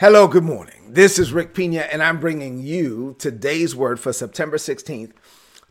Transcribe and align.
Hello, 0.00 0.26
good 0.26 0.44
morning. 0.44 0.94
This 0.94 1.18
is 1.18 1.30
Rick 1.30 1.52
Pina, 1.52 1.80
and 1.80 2.02
I'm 2.02 2.20
bringing 2.20 2.58
you 2.58 3.16
today's 3.18 3.76
word 3.76 4.00
for 4.00 4.14
September 4.14 4.56
16th, 4.56 5.12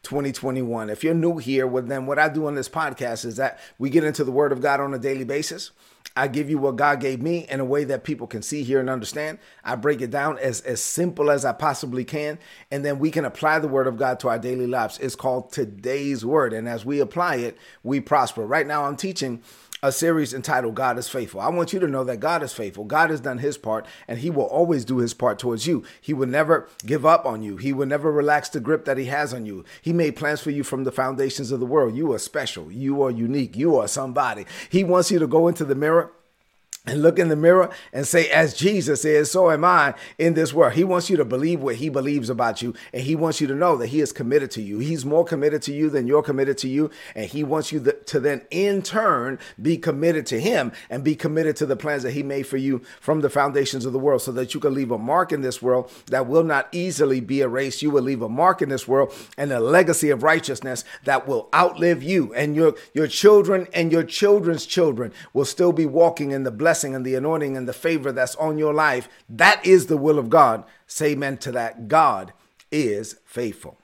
2021. 0.04 0.92
If 0.92 1.04
you're 1.04 1.16
new 1.16 1.40
here, 1.40 1.66
well, 1.66 1.82
then 1.82 2.06
what 2.06 2.20
I 2.20 2.30
do 2.30 2.46
on 2.46 2.54
this 2.54 2.70
podcast 2.70 3.26
is 3.26 3.38
that 3.38 3.60
we 3.80 3.90
get 3.90 4.04
into 4.04 4.24
the 4.24 4.32
Word 4.32 4.52
of 4.52 4.62
God 4.62 4.82
on 4.82 4.94
a 4.94 5.00
daily 5.00 5.24
basis. 5.24 5.72
I 6.16 6.28
give 6.28 6.48
you 6.48 6.60
what 6.60 6.76
God 6.76 7.00
gave 7.00 7.24
me 7.24 7.48
in 7.50 7.60
a 7.60 7.66
way 7.66 7.86
that 7.86 8.04
people 8.04 8.28
can 8.28 8.44
see, 8.44 8.62
hear, 8.62 8.80
and 8.80 8.88
understand. 8.88 9.40
I 9.64 9.76
break 9.76 10.00
it 10.00 10.12
down 10.12 10.38
as, 10.38 10.62
as 10.62 10.80
simple 10.80 11.32
as 11.32 11.44
I 11.44 11.54
possibly 11.54 12.06
can, 12.06 12.38
and 12.70 12.86
then 12.86 13.00
we 13.00 13.10
can 13.10 13.26
apply 13.26 13.58
the 13.58 13.68
Word 13.68 13.88
of 13.88 13.98
God 13.98 14.20
to 14.20 14.30
our 14.30 14.38
daily 14.38 14.68
lives. 14.68 15.00
It's 15.00 15.16
called 15.16 15.52
today's 15.52 16.24
Word, 16.24 16.54
and 16.54 16.70
as 16.70 16.86
we 16.86 17.00
apply 17.00 17.38
it, 17.38 17.58
we 17.82 18.00
prosper. 18.00 18.46
Right 18.46 18.68
now, 18.68 18.86
I'm 18.86 18.96
teaching 18.96 19.42
a 19.82 19.92
series 19.92 20.34
entitled 20.34 20.76
God 20.76 20.98
is 20.98 21.08
Faithful. 21.08 21.40
I 21.40 21.50
want 21.50 21.74
you 21.74 21.80
to 21.80 21.88
know 21.88 22.04
that 22.04 22.20
God 22.20 22.44
is 22.44 22.54
faithful. 22.54 22.84
God 22.84 23.10
has 23.10 23.22
done 23.22 23.38
his 23.38 23.58
part 23.58 23.86
and 24.08 24.20
he 24.20 24.30
will 24.30 24.46
always 24.46 24.86
do 24.86 24.98
his 24.98 25.14
part 25.14 25.40
towards 25.40 25.68
you. 25.68 25.84
He 26.02 26.14
will 26.14 26.28
never 26.28 26.68
give 26.86 27.06
up 27.06 27.26
on 27.26 27.42
you. 27.42 27.58
He 27.58 27.74
will 27.74 27.88
never 27.88 28.12
relax 28.12 28.50
the 28.50 28.60
grip 28.60 28.86
that 28.86 28.98
he 28.98 29.06
has 29.06 29.34
on 29.34 29.46
you. 29.46 29.64
He 29.82 29.94
made 29.94 30.16
plans 30.16 30.42
for 30.42 30.52
you 30.52 30.64
from 30.64 30.84
the 30.84 30.92
foundations 30.92 31.52
of 31.52 31.60
the 31.60 31.66
world. 31.66 31.96
You 31.96 32.12
are 32.14 32.20
special. 32.20 32.72
You 32.72 33.02
are 33.04 33.12
unique. 33.12 33.56
You 33.56 33.78
are 33.78 33.88
somebody. 33.88 34.46
He 34.70 34.84
wants 34.84 35.12
you 35.12 35.20
to 35.20 35.28
go 35.28 35.48
into 35.48 35.66
the 35.66 35.76
mirror 35.76 36.12
and 36.86 37.02
look 37.04 37.20
in 37.20 37.28
the 37.28 37.36
mirror 37.36 37.70
and 37.92 38.08
say, 38.08 38.30
as 38.30 38.54
Jesus 38.54 39.04
is, 39.04 39.30
so 39.30 39.52
am 39.52 39.66
I 39.66 39.94
in 40.18 40.34
this 40.34 40.54
world. 40.54 40.74
He 40.74 40.86
wants 40.86 41.10
you 41.10 41.18
to 41.18 41.26
believe 41.26 41.60
what 41.62 41.76
he 41.76 41.90
believes 41.90 42.30
about 42.30 42.62
you, 42.62 42.74
and 42.94 43.04
he 43.04 43.16
wants 43.16 43.42
you 43.42 43.48
to 43.48 43.54
know 43.54 43.76
that 43.78 43.88
he 43.88 44.00
is 44.00 44.14
committed 44.14 44.50
to 44.52 44.62
you. 44.62 44.80
He's 44.80 45.06
more 45.06 45.26
committed 45.26 45.62
to 45.64 45.74
you 45.74 45.90
than 45.90 46.08
you're 46.08 46.24
committed 46.24 46.58
to 46.60 46.70
you, 46.70 46.90
and 47.16 47.26
he 47.26 47.44
wants 47.44 47.72
you 47.72 47.80
to 47.82 48.20
then, 48.20 48.42
in 48.50 48.82
turn, 48.82 49.40
be 49.62 49.78
committed 49.78 50.26
to 50.28 50.40
him 50.40 50.72
and 50.90 51.04
be 51.04 51.16
committed 51.16 51.58
to 51.58 51.66
the 51.66 51.76
plans 51.76 52.04
that 52.04 52.14
he 52.14 52.24
made 52.24 52.48
for 52.48 52.58
you 52.58 52.82
from 53.02 53.20
the 53.22 53.30
foundations 53.30 53.86
of 53.86 53.94
the 53.94 54.00
world, 54.00 54.22
so 54.22 54.32
that 54.32 54.54
you 54.54 54.60
can 54.60 54.74
leave 54.74 54.92
a 54.92 54.98
mark 54.98 55.34
in 55.34 55.42
this 55.42 55.62
world 55.62 55.92
that 56.08 56.28
will 56.28 56.44
not 56.44 56.70
easily 56.72 57.20
be 57.20 57.42
erased. 57.42 57.82
You 57.82 57.92
will 57.92 58.04
leave 58.04 58.22
a 58.22 58.30
mark 58.30 58.62
in 58.62 58.70
this 58.70 58.88
world 58.88 59.14
and 59.38 59.52
a 59.52 59.60
legacy 59.60 60.10
of 60.10 60.24
righteousness 60.24 60.86
that 61.04 61.28
will 61.28 61.50
outlive 61.54 62.02
you, 62.02 62.34
and 62.34 62.56
your 62.56 62.74
your 62.94 63.08
children 63.08 63.68
and 63.74 63.92
your 63.92 64.04
children's 64.04 64.66
children 64.66 65.12
will 65.34 65.46
still 65.46 65.74
be 65.74 65.86
walking 65.86 66.32
in 66.32 66.44
the 66.44 66.52
blessing 66.52 66.69
blessing 66.70 66.94
and 66.94 67.04
the 67.04 67.16
anointing 67.16 67.58
and 67.58 67.68
the 67.68 67.74
favor 67.74 68.12
that's 68.12 68.36
on 68.36 68.60
your 68.60 68.76
life. 68.76 69.10
That 69.28 69.66
is 69.66 69.88
the 69.88 69.98
will 69.98 70.20
of 70.20 70.30
God. 70.30 70.66
Say 70.86 71.14
amen 71.14 71.38
to 71.38 71.52
that. 71.54 71.88
God 71.88 72.32
is 72.72 73.16
faithful. 73.26 73.80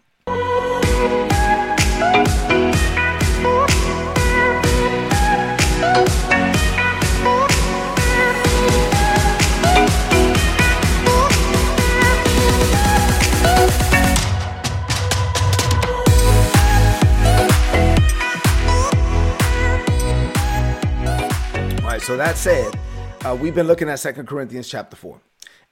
So 22.06 22.16
that 22.16 22.38
said, 22.38 22.78
uh, 23.25 23.36
we've 23.36 23.56
been 23.56 23.66
looking 23.66 23.89
at 23.89 23.98
Second 23.98 24.28
Corinthians 24.28 24.70
chapter 24.70 24.95
4. 24.95 25.20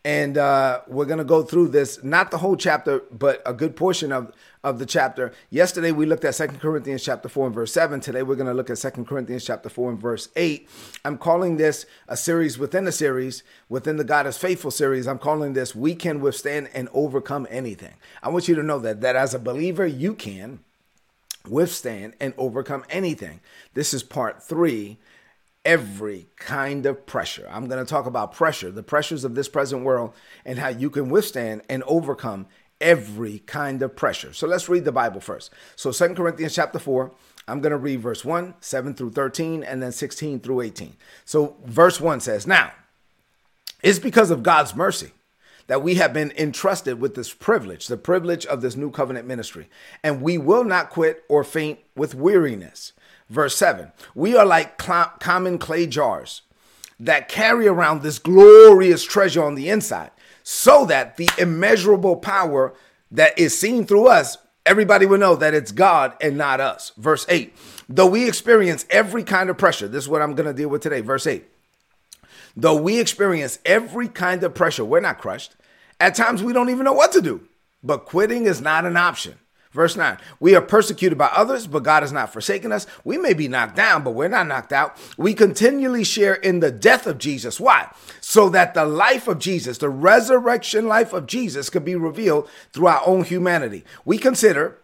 And 0.04 0.36
uh, 0.36 0.82
we're 0.88 1.06
going 1.06 1.20
to 1.20 1.24
go 1.24 1.44
through 1.44 1.68
this, 1.68 2.04
not 2.04 2.32
the 2.32 2.40
whole 2.40 2.56
chapter, 2.56 3.04
but 3.12 3.44
a 3.46 3.54
good 3.54 3.76
portion 3.76 4.12
of, 4.12 4.34
of 4.64 4.80
the 4.80 4.88
chapter. 4.88 5.32
Yesterday, 5.52 5.92
we 5.92 6.08
looked 6.08 6.26
at 6.26 6.34
Second 6.34 6.60
Corinthians 6.60 7.04
chapter 7.04 7.30
4 7.30 7.46
and 7.46 7.54
verse 7.54 7.72
7. 7.72 8.00
Today, 8.00 8.24
we're 8.24 8.34
going 8.34 8.48
to 8.48 8.54
look 8.56 8.72
at 8.72 8.80
Second 8.80 9.06
Corinthians 9.06 9.46
chapter 9.46 9.70
4 9.70 9.92
and 9.92 10.02
verse 10.02 10.30
8. 10.36 10.68
I'm 11.06 11.20
calling 11.20 11.58
this 11.58 11.86
a 12.08 12.18
series 12.18 12.58
within 12.58 12.88
a 12.88 12.92
series, 12.92 13.44
within 13.70 13.98
the 13.98 14.04
God 14.04 14.26
is 14.26 14.36
Faithful 14.36 14.72
series. 14.72 15.08
I'm 15.08 15.20
calling 15.20 15.54
this 15.54 15.76
We 15.76 15.94
Can 15.94 16.20
Withstand 16.20 16.68
and 16.74 16.90
Overcome 16.94 17.46
Anything. 17.52 17.94
I 18.24 18.30
want 18.30 18.48
you 18.48 18.56
to 18.56 18.64
know 18.64 18.80
that, 18.80 19.02
that 19.02 19.16
as 19.16 19.36
a 19.36 19.40
believer, 19.40 19.86
you 19.86 20.16
can 20.16 20.62
withstand 21.48 22.16
and 22.20 22.34
overcome 22.40 22.86
anything. 22.90 23.40
This 23.76 23.94
is 23.94 24.02
part 24.02 24.42
three 24.42 24.98
every 25.66 26.28
kind 26.36 26.86
of 26.86 27.06
pressure. 27.06 27.48
I'm 27.50 27.68
going 27.68 27.84
to 27.84 27.90
talk 27.90 28.06
about 28.06 28.34
pressure, 28.34 28.72
the 28.72 28.84
pressures 28.84 29.24
of 29.24 29.36
this 29.36 29.48
present 29.48 29.84
world, 29.84 30.14
and 30.46 30.60
how 30.60 30.70
you 30.70 30.90
can 30.90 31.10
withstand 31.10 31.62
and 31.70 31.84
overcome 31.84 32.48
every 32.82 33.40
kind 33.40 33.82
of 33.82 33.96
pressure. 33.96 34.34
So 34.34 34.46
let's 34.48 34.68
read 34.68 34.86
the 34.86 34.92
Bible 34.92 35.22
first. 35.22 35.52
So 35.76 35.92
Second 35.92 36.18
Corinthians 36.18 36.54
chapter 36.54 36.80
4, 36.80 37.12
I'm 37.48 37.62
going 37.62 37.72
to 37.72 37.78
read 37.78 38.02
verse 38.02 38.26
1, 38.26 38.56
7 38.60 38.94
through 38.94 39.12
13, 39.12 39.64
and 39.64 39.82
then 39.82 39.92
16 39.92 40.42
through 40.42 40.62
18. 40.62 40.96
So 41.26 41.58
verse 41.66 42.00
1 42.00 42.20
says, 42.20 42.46
Now, 42.46 42.74
it's 43.82 44.00
because 44.00 44.32
of 44.32 44.44
God's 44.44 44.76
mercy 44.76 45.12
that 45.68 45.82
we 45.82 45.96
have 45.96 46.14
been 46.14 46.32
entrusted 46.38 47.00
with 47.00 47.16
this 47.16 47.34
privilege, 47.34 47.88
the 47.88 47.98
privilege 47.98 48.46
of 48.46 48.62
this 48.62 48.76
new 48.76 48.92
covenant 48.92 49.28
ministry, 49.28 49.70
and 50.04 50.22
we 50.22 50.38
will 50.38 50.64
not 50.64 50.90
quit 50.90 51.24
or 51.30 51.44
faint 51.44 51.80
with 51.96 52.16
weariness. 52.16 52.92
Verse 53.30 53.56
7 53.56 53.92
We 54.16 54.36
are 54.36 54.46
like 54.46 54.82
cl- 54.82 55.14
common 55.20 55.58
clay 55.58 55.88
jars 55.88 56.42
that 57.00 57.28
carry 57.28 57.68
around 57.68 58.02
this 58.02 58.20
glorious 58.20 59.04
treasure 59.04 59.44
on 59.44 59.56
the 59.56 59.70
inside, 59.70 60.12
so 60.44 60.86
that 60.86 61.18
the 61.18 61.30
immeasurable 61.38 62.16
power 62.16 62.74
that 63.12 63.38
is 63.38 63.58
seen 63.58 63.86
through 63.86 64.08
us, 64.08 64.38
everybody 64.66 65.06
will 65.06 65.18
know 65.18 65.36
that 65.36 65.54
it's 65.54 65.72
God 65.72 66.16
and 66.22 66.38
not 66.38 66.60
us. 66.60 66.92
Verse 66.98 67.26
8 67.30 67.54
Though 67.90 68.08
we 68.08 68.28
experience 68.28 68.86
every 68.90 69.24
kind 69.24 69.50
of 69.50 69.58
pressure, 69.58 69.88
this 69.88 70.06
is 70.06 70.10
what 70.10 70.22
I'm 70.22 70.36
going 70.36 70.48
to 70.48 70.54
deal 70.54 70.70
with 70.70 70.82
today. 70.82 71.02
Verse 71.02 71.28
8 71.28 71.46
Though 72.56 72.80
we 72.80 73.00
experience 73.00 73.60
every 73.66 74.08
kind 74.08 74.44
of 74.44 74.54
pressure, 74.54 74.86
we're 74.86 75.00
not 75.00 75.20
crushed. 75.20 75.56
At 76.00 76.16
times 76.16 76.44
we 76.44 76.54
don't 76.54 76.70
even 76.70 76.86
know 76.86 76.94
what 76.94 77.12
to 77.14 77.22
do, 77.22 77.48
but 77.84 78.06
quitting 78.06 78.46
is 78.46 78.62
not 78.62 78.86
an 78.86 78.98
option. 78.98 79.36
Verse 79.74 79.98
9, 79.98 80.20
we 80.40 80.54
are 80.54 80.62
persecuted 80.62 81.18
by 81.18 81.26
others, 81.28 81.66
but 81.66 81.82
God 81.82 82.04
has 82.04 82.12
not 82.12 82.32
forsaken 82.32 82.72
us. 82.72 82.86
We 83.04 83.18
may 83.18 83.34
be 83.34 83.48
knocked 83.48 83.76
down, 83.76 84.04
but 84.04 84.12
we're 84.12 84.28
not 84.28 84.48
knocked 84.48 84.72
out. 84.72 84.96
We 85.18 85.34
continually 85.34 86.04
share 86.04 86.36
in 86.36 86.60
the 86.60 86.72
death 86.72 87.08
of 87.08 87.18
Jesus. 87.18 87.60
Why? 87.60 87.92
So 88.22 88.50
that 88.50 88.76
the 88.76 88.86
life 88.86 89.28
of 89.28 89.40
Jesus, 89.40 89.80
the 89.80 89.90
resurrection 89.90 90.88
life 90.88 91.12
of 91.12 91.26
Jesus, 91.26 91.72
could 91.72 91.84
be 91.84 91.96
revealed 91.96 92.48
through 92.72 92.88
our 92.88 93.02
own 93.06 93.24
humanity. 93.24 93.84
We 94.06 94.20
consider 94.20 94.78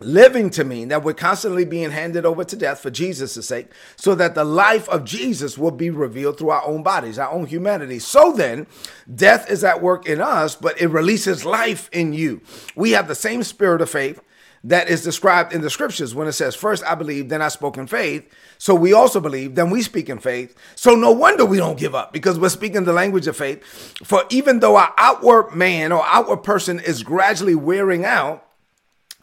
living 0.00 0.50
to 0.50 0.64
mean 0.64 0.88
that 0.88 1.02
we're 1.02 1.14
constantly 1.14 1.64
being 1.64 1.90
handed 1.90 2.24
over 2.24 2.44
to 2.44 2.56
death 2.56 2.80
for 2.80 2.90
Jesus' 2.90 3.46
sake, 3.46 3.72
so 3.96 4.14
that 4.14 4.34
the 4.34 4.44
life 4.44 4.88
of 4.88 5.04
Jesus 5.04 5.58
will 5.58 5.70
be 5.70 5.90
revealed 5.90 6.38
through 6.38 6.50
our 6.50 6.64
own 6.64 6.82
bodies, 6.82 7.18
our 7.18 7.30
own 7.30 7.46
humanity. 7.46 7.98
So 7.98 8.32
then, 8.32 8.66
death 9.12 9.50
is 9.50 9.64
at 9.64 9.82
work 9.82 10.06
in 10.06 10.20
us, 10.20 10.54
but 10.54 10.80
it 10.80 10.88
releases 10.88 11.44
life 11.44 11.88
in 11.92 12.12
you. 12.12 12.40
We 12.76 12.92
have 12.92 13.08
the 13.08 13.14
same 13.14 13.42
spirit 13.42 13.80
of 13.80 13.90
faith 13.90 14.20
that 14.64 14.88
is 14.88 15.04
described 15.04 15.52
in 15.52 15.60
the 15.60 15.70
scriptures 15.70 16.14
when 16.14 16.28
it 16.28 16.32
says, 16.32 16.54
First 16.54 16.84
I 16.84 16.94
believe, 16.94 17.28
then 17.28 17.42
I 17.42 17.48
spoke 17.48 17.76
in 17.76 17.86
faith. 17.86 18.28
So 18.58 18.74
we 18.74 18.92
also 18.92 19.20
believe, 19.20 19.54
then 19.54 19.70
we 19.70 19.82
speak 19.82 20.08
in 20.08 20.18
faith. 20.18 20.56
So 20.74 20.94
no 20.94 21.12
wonder 21.12 21.44
we 21.44 21.58
don't 21.58 21.78
give 21.78 21.94
up 21.94 22.12
because 22.12 22.38
we're 22.38 22.48
speaking 22.48 22.84
the 22.84 22.92
language 22.92 23.26
of 23.26 23.36
faith. 23.36 23.64
For 24.04 24.24
even 24.30 24.60
though 24.60 24.76
our 24.76 24.92
outward 24.96 25.54
man 25.54 25.92
or 25.92 26.04
outward 26.06 26.38
person 26.38 26.80
is 26.80 27.02
gradually 27.02 27.54
wearing 27.54 28.04
out, 28.04 28.47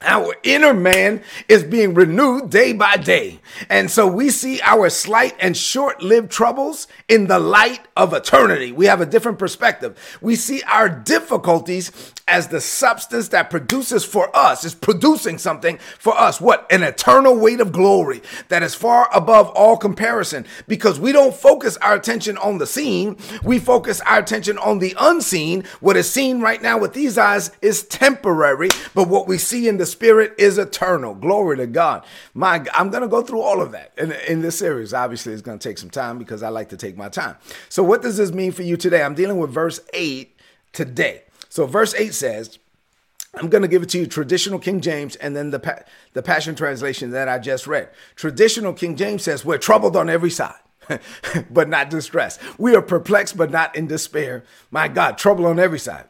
our 0.02 0.36
inner 0.44 0.74
man 0.74 1.24
is 1.48 1.64
being 1.64 1.94
renewed 1.94 2.50
day 2.50 2.74
by 2.74 2.98
day. 2.98 3.40
And 3.70 3.90
so 3.90 4.06
we 4.06 4.30
see 4.30 4.60
our 4.62 4.90
slight 4.90 5.36
and 5.40 5.56
short 5.56 6.02
lived 6.02 6.32
troubles 6.32 6.88
in 7.08 7.28
the 7.28 7.40
light 7.40 7.88
of 7.96 8.14
eternity. 8.14 8.74
We 8.74 8.88
have 8.88 9.00
a 9.00 9.06
different 9.06 9.40
perspective. 9.40 9.98
We 10.22 10.36
see 10.36 10.62
our 10.64 10.90
difficulties 10.90 12.14
as 12.28 12.48
the 12.48 12.60
substance 12.60 13.28
that 13.30 13.52
produces 13.52 14.04
for 14.04 14.36
us, 14.36 14.64
is 14.64 14.74
producing 14.74 15.38
something 15.38 15.78
for 16.00 16.18
us. 16.18 16.42
What? 16.42 16.66
An 16.72 16.82
eternal 16.82 17.38
weight 17.38 17.60
of 17.60 17.72
glory 17.72 18.22
that 18.48 18.64
is 18.64 18.74
far 18.74 19.10
above 19.14 19.50
all 19.50 19.78
comparison 19.78 20.46
because 20.68 21.00
we 21.00 21.12
don't 21.12 21.36
focus 21.36 21.78
our 21.78 21.94
attention 21.94 22.38
on 22.38 22.58
the 22.58 22.66
seen. 22.66 23.18
We 23.44 23.60
focus 23.60 24.02
our 24.02 24.20
attention 24.20 24.58
on 24.58 24.80
the 24.80 24.96
unseen. 25.00 25.66
What 25.82 25.98
is 25.98 26.10
seen 26.10 26.42
right 26.42 26.62
now 26.62 26.80
with 26.80 26.94
these 26.94 27.18
eyes 27.18 27.52
is 27.62 27.84
temporary, 27.84 28.70
but 28.96 29.08
what 29.08 29.28
we 29.28 29.38
see 29.38 29.68
in 29.68 29.78
the 29.78 29.86
spirit 29.86 30.34
is 30.40 30.58
eternal. 30.58 31.14
Glory 31.14 31.58
to 31.58 31.68
God. 31.68 32.04
My, 32.34 32.66
I'm 32.74 32.90
going 32.90 33.04
to 33.04 33.08
go 33.08 33.22
through 33.22 33.42
all 33.42 33.62
of 33.62 33.72
that 33.74 33.92
in, 33.98 34.12
in 34.28 34.42
this 34.42 34.58
series. 34.58 34.94
Obviously, 34.96 35.34
it's 35.34 35.44
going 35.44 35.60
to 35.60 35.70
take 35.70 35.78
some 35.78 35.92
time 35.92 36.18
because 36.18 36.42
I 36.42 36.50
like 36.50 36.70
to 36.70 36.78
take 36.78 36.98
my 36.98 37.10
time. 37.10 37.36
So, 37.70 37.84
what 37.84 38.02
does 38.02 38.18
this 38.18 38.32
mean 38.32 38.52
for 38.52 38.64
you 38.64 38.78
today? 38.78 39.04
I'm 39.04 39.14
dealing 39.14 39.38
with 39.38 39.52
verse 39.52 39.80
8 39.94 40.36
today. 40.74 41.25
So, 41.56 41.66
verse 41.66 41.96
8 41.96 42.14
says, 42.14 42.60
I'm 43.34 43.48
going 43.48 43.62
to 43.62 43.70
give 43.70 43.82
it 43.82 43.88
to 43.92 43.98
you 43.98 44.08
traditional 44.08 44.60
King 44.60 44.82
James 44.82 45.16
and 45.16 45.38
then 45.38 45.52
the, 45.52 45.86
the 46.12 46.22
Passion 46.22 46.54
Translation 46.54 47.12
that 47.12 47.30
I 47.30 47.40
just 47.40 47.66
read. 47.66 47.92
Traditional 48.18 48.74
King 48.74 48.98
James 48.98 49.24
says, 49.24 49.46
We're 49.46 49.58
troubled 49.58 49.96
on 49.96 50.10
every 50.10 50.32
side. 50.32 50.60
but 51.50 51.70
not 51.70 51.90
distressed. 51.90 52.42
We 52.60 52.76
are 52.76 52.82
perplexed, 52.82 53.38
but 53.38 53.52
not 53.52 53.74
in 53.74 53.88
despair. 53.88 54.44
My 54.70 54.90
God, 54.90 55.18
trouble 55.18 55.46
on 55.46 55.58
every 55.58 55.80
side. 55.80 56.10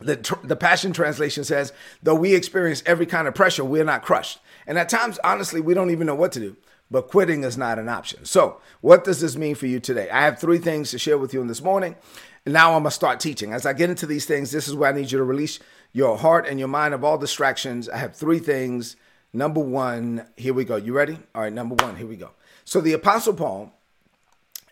The, 0.00 0.38
the 0.44 0.54
Passion 0.54 0.92
Translation 0.92 1.44
says, 1.44 1.72
though 2.02 2.14
we 2.14 2.34
experience 2.34 2.82
every 2.84 3.06
kind 3.06 3.26
of 3.26 3.34
pressure, 3.34 3.64
we're 3.64 3.84
not 3.84 4.02
crushed. 4.02 4.38
And 4.66 4.78
at 4.78 4.90
times, 4.90 5.18
honestly, 5.24 5.62
we 5.62 5.72
don't 5.72 5.90
even 5.90 6.06
know 6.06 6.14
what 6.14 6.32
to 6.32 6.40
do. 6.40 6.56
but 6.90 7.08
quitting 7.08 7.42
is 7.42 7.56
not 7.58 7.78
an 7.78 7.88
option. 7.88 8.24
So, 8.24 8.60
what 8.80 9.04
does 9.04 9.20
this 9.20 9.36
mean 9.36 9.54
for 9.54 9.66
you 9.66 9.80
today? 9.80 10.08
I 10.10 10.22
have 10.22 10.38
three 10.38 10.58
things 10.58 10.90
to 10.90 10.98
share 10.98 11.18
with 11.18 11.34
you 11.34 11.40
in 11.40 11.48
this 11.48 11.62
morning. 11.62 11.96
And 12.44 12.52
now 12.52 12.74
I'm 12.74 12.82
going 12.82 12.84
to 12.84 12.90
start 12.90 13.20
teaching. 13.20 13.52
As 13.52 13.66
I 13.66 13.72
get 13.72 13.90
into 13.90 14.06
these 14.06 14.26
things, 14.26 14.50
this 14.50 14.68
is 14.68 14.74
where 14.74 14.90
I 14.90 14.94
need 14.94 15.12
you 15.12 15.18
to 15.18 15.24
release 15.24 15.58
your 15.92 16.18
heart 16.18 16.46
and 16.46 16.58
your 16.58 16.68
mind 16.68 16.94
of 16.94 17.04
all 17.04 17.18
distractions. 17.18 17.88
I 17.88 17.98
have 17.98 18.14
three 18.14 18.38
things. 18.38 18.96
Number 19.32 19.60
one, 19.60 20.26
here 20.36 20.54
we 20.54 20.64
go. 20.64 20.76
You 20.76 20.92
ready? 20.92 21.18
All 21.34 21.42
right, 21.42 21.52
number 21.52 21.74
one, 21.84 21.96
here 21.96 22.06
we 22.06 22.16
go. 22.16 22.30
So, 22.64 22.80
the 22.80 22.92
Apostle 22.92 23.34
Paul 23.34 23.72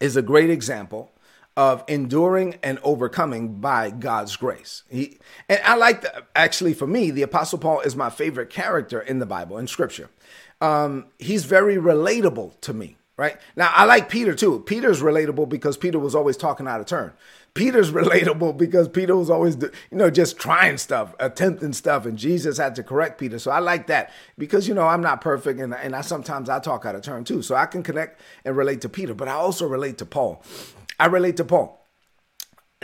is 0.00 0.16
a 0.16 0.22
great 0.22 0.50
example 0.50 1.10
of 1.56 1.82
enduring 1.88 2.58
and 2.62 2.78
overcoming 2.82 3.60
by 3.60 3.90
God's 3.90 4.36
grace. 4.36 4.82
He 4.90 5.18
and 5.48 5.60
I 5.64 5.76
like 5.76 6.02
the, 6.02 6.24
actually 6.34 6.74
for 6.74 6.86
me, 6.86 7.10
the 7.10 7.22
Apostle 7.22 7.58
Paul 7.58 7.80
is 7.80 7.96
my 7.96 8.10
favorite 8.10 8.50
character 8.50 9.00
in 9.00 9.18
the 9.18 9.26
Bible 9.26 9.56
in 9.56 9.66
Scripture. 9.66 10.10
Um, 10.60 11.06
he's 11.18 11.44
very 11.44 11.76
relatable 11.76 12.60
to 12.60 12.74
me. 12.74 12.96
Right 13.16 13.38
now, 13.56 13.70
I 13.72 13.86
like 13.86 14.10
Peter 14.10 14.34
too. 14.34 14.60
Peter's 14.60 15.00
relatable 15.00 15.48
because 15.48 15.78
Peter 15.78 15.98
was 15.98 16.14
always 16.14 16.36
talking 16.36 16.68
out 16.68 16.80
of 16.80 16.86
turn. 16.86 17.12
Peter's 17.54 17.90
relatable 18.02 18.58
because 18.58 18.88
Peter 18.88 19.16
was 19.16 19.30
always, 19.30 19.56
you 19.56 19.70
know, 19.96 20.10
just 20.10 20.36
trying 20.36 20.76
stuff, 20.76 21.14
attempting 21.18 21.72
stuff, 21.72 22.04
and 22.04 22.18
Jesus 22.18 22.58
had 22.58 22.74
to 22.74 22.82
correct 22.82 23.18
Peter. 23.18 23.38
So 23.38 23.50
I 23.50 23.60
like 23.60 23.86
that 23.86 24.12
because, 24.36 24.68
you 24.68 24.74
know, 24.74 24.86
I'm 24.86 25.00
not 25.00 25.22
perfect 25.22 25.58
and, 25.60 25.74
and 25.74 25.96
I 25.96 26.02
sometimes 26.02 26.50
I 26.50 26.58
talk 26.58 26.84
out 26.84 26.94
of 26.94 27.00
turn 27.00 27.24
too. 27.24 27.40
So 27.40 27.54
I 27.54 27.64
can 27.64 27.82
connect 27.82 28.20
and 28.44 28.54
relate 28.54 28.82
to 28.82 28.88
Peter, 28.90 29.14
but 29.14 29.28
I 29.28 29.32
also 29.32 29.66
relate 29.66 29.96
to 29.98 30.06
Paul. 30.06 30.42
I 31.00 31.06
relate 31.06 31.38
to 31.38 31.44
Paul. 31.44 31.86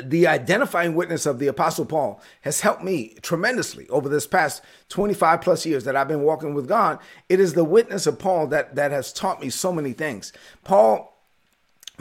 The 0.00 0.26
identifying 0.26 0.94
witness 0.94 1.26
of 1.26 1.38
the 1.38 1.48
Apostle 1.48 1.84
Paul 1.84 2.22
has 2.42 2.60
helped 2.60 2.82
me 2.82 3.14
tremendously 3.20 3.88
over 3.90 4.08
this 4.08 4.26
past 4.26 4.62
25 4.88 5.42
plus 5.42 5.66
years 5.66 5.84
that 5.84 5.96
I've 5.96 6.08
been 6.08 6.22
walking 6.22 6.54
with 6.54 6.66
God. 6.66 6.98
It 7.28 7.40
is 7.40 7.52
the 7.52 7.64
witness 7.64 8.06
of 8.06 8.18
Paul 8.18 8.46
that, 8.48 8.74
that 8.74 8.90
has 8.90 9.12
taught 9.12 9.40
me 9.40 9.50
so 9.50 9.70
many 9.70 9.92
things. 9.92 10.32
Paul 10.64 11.11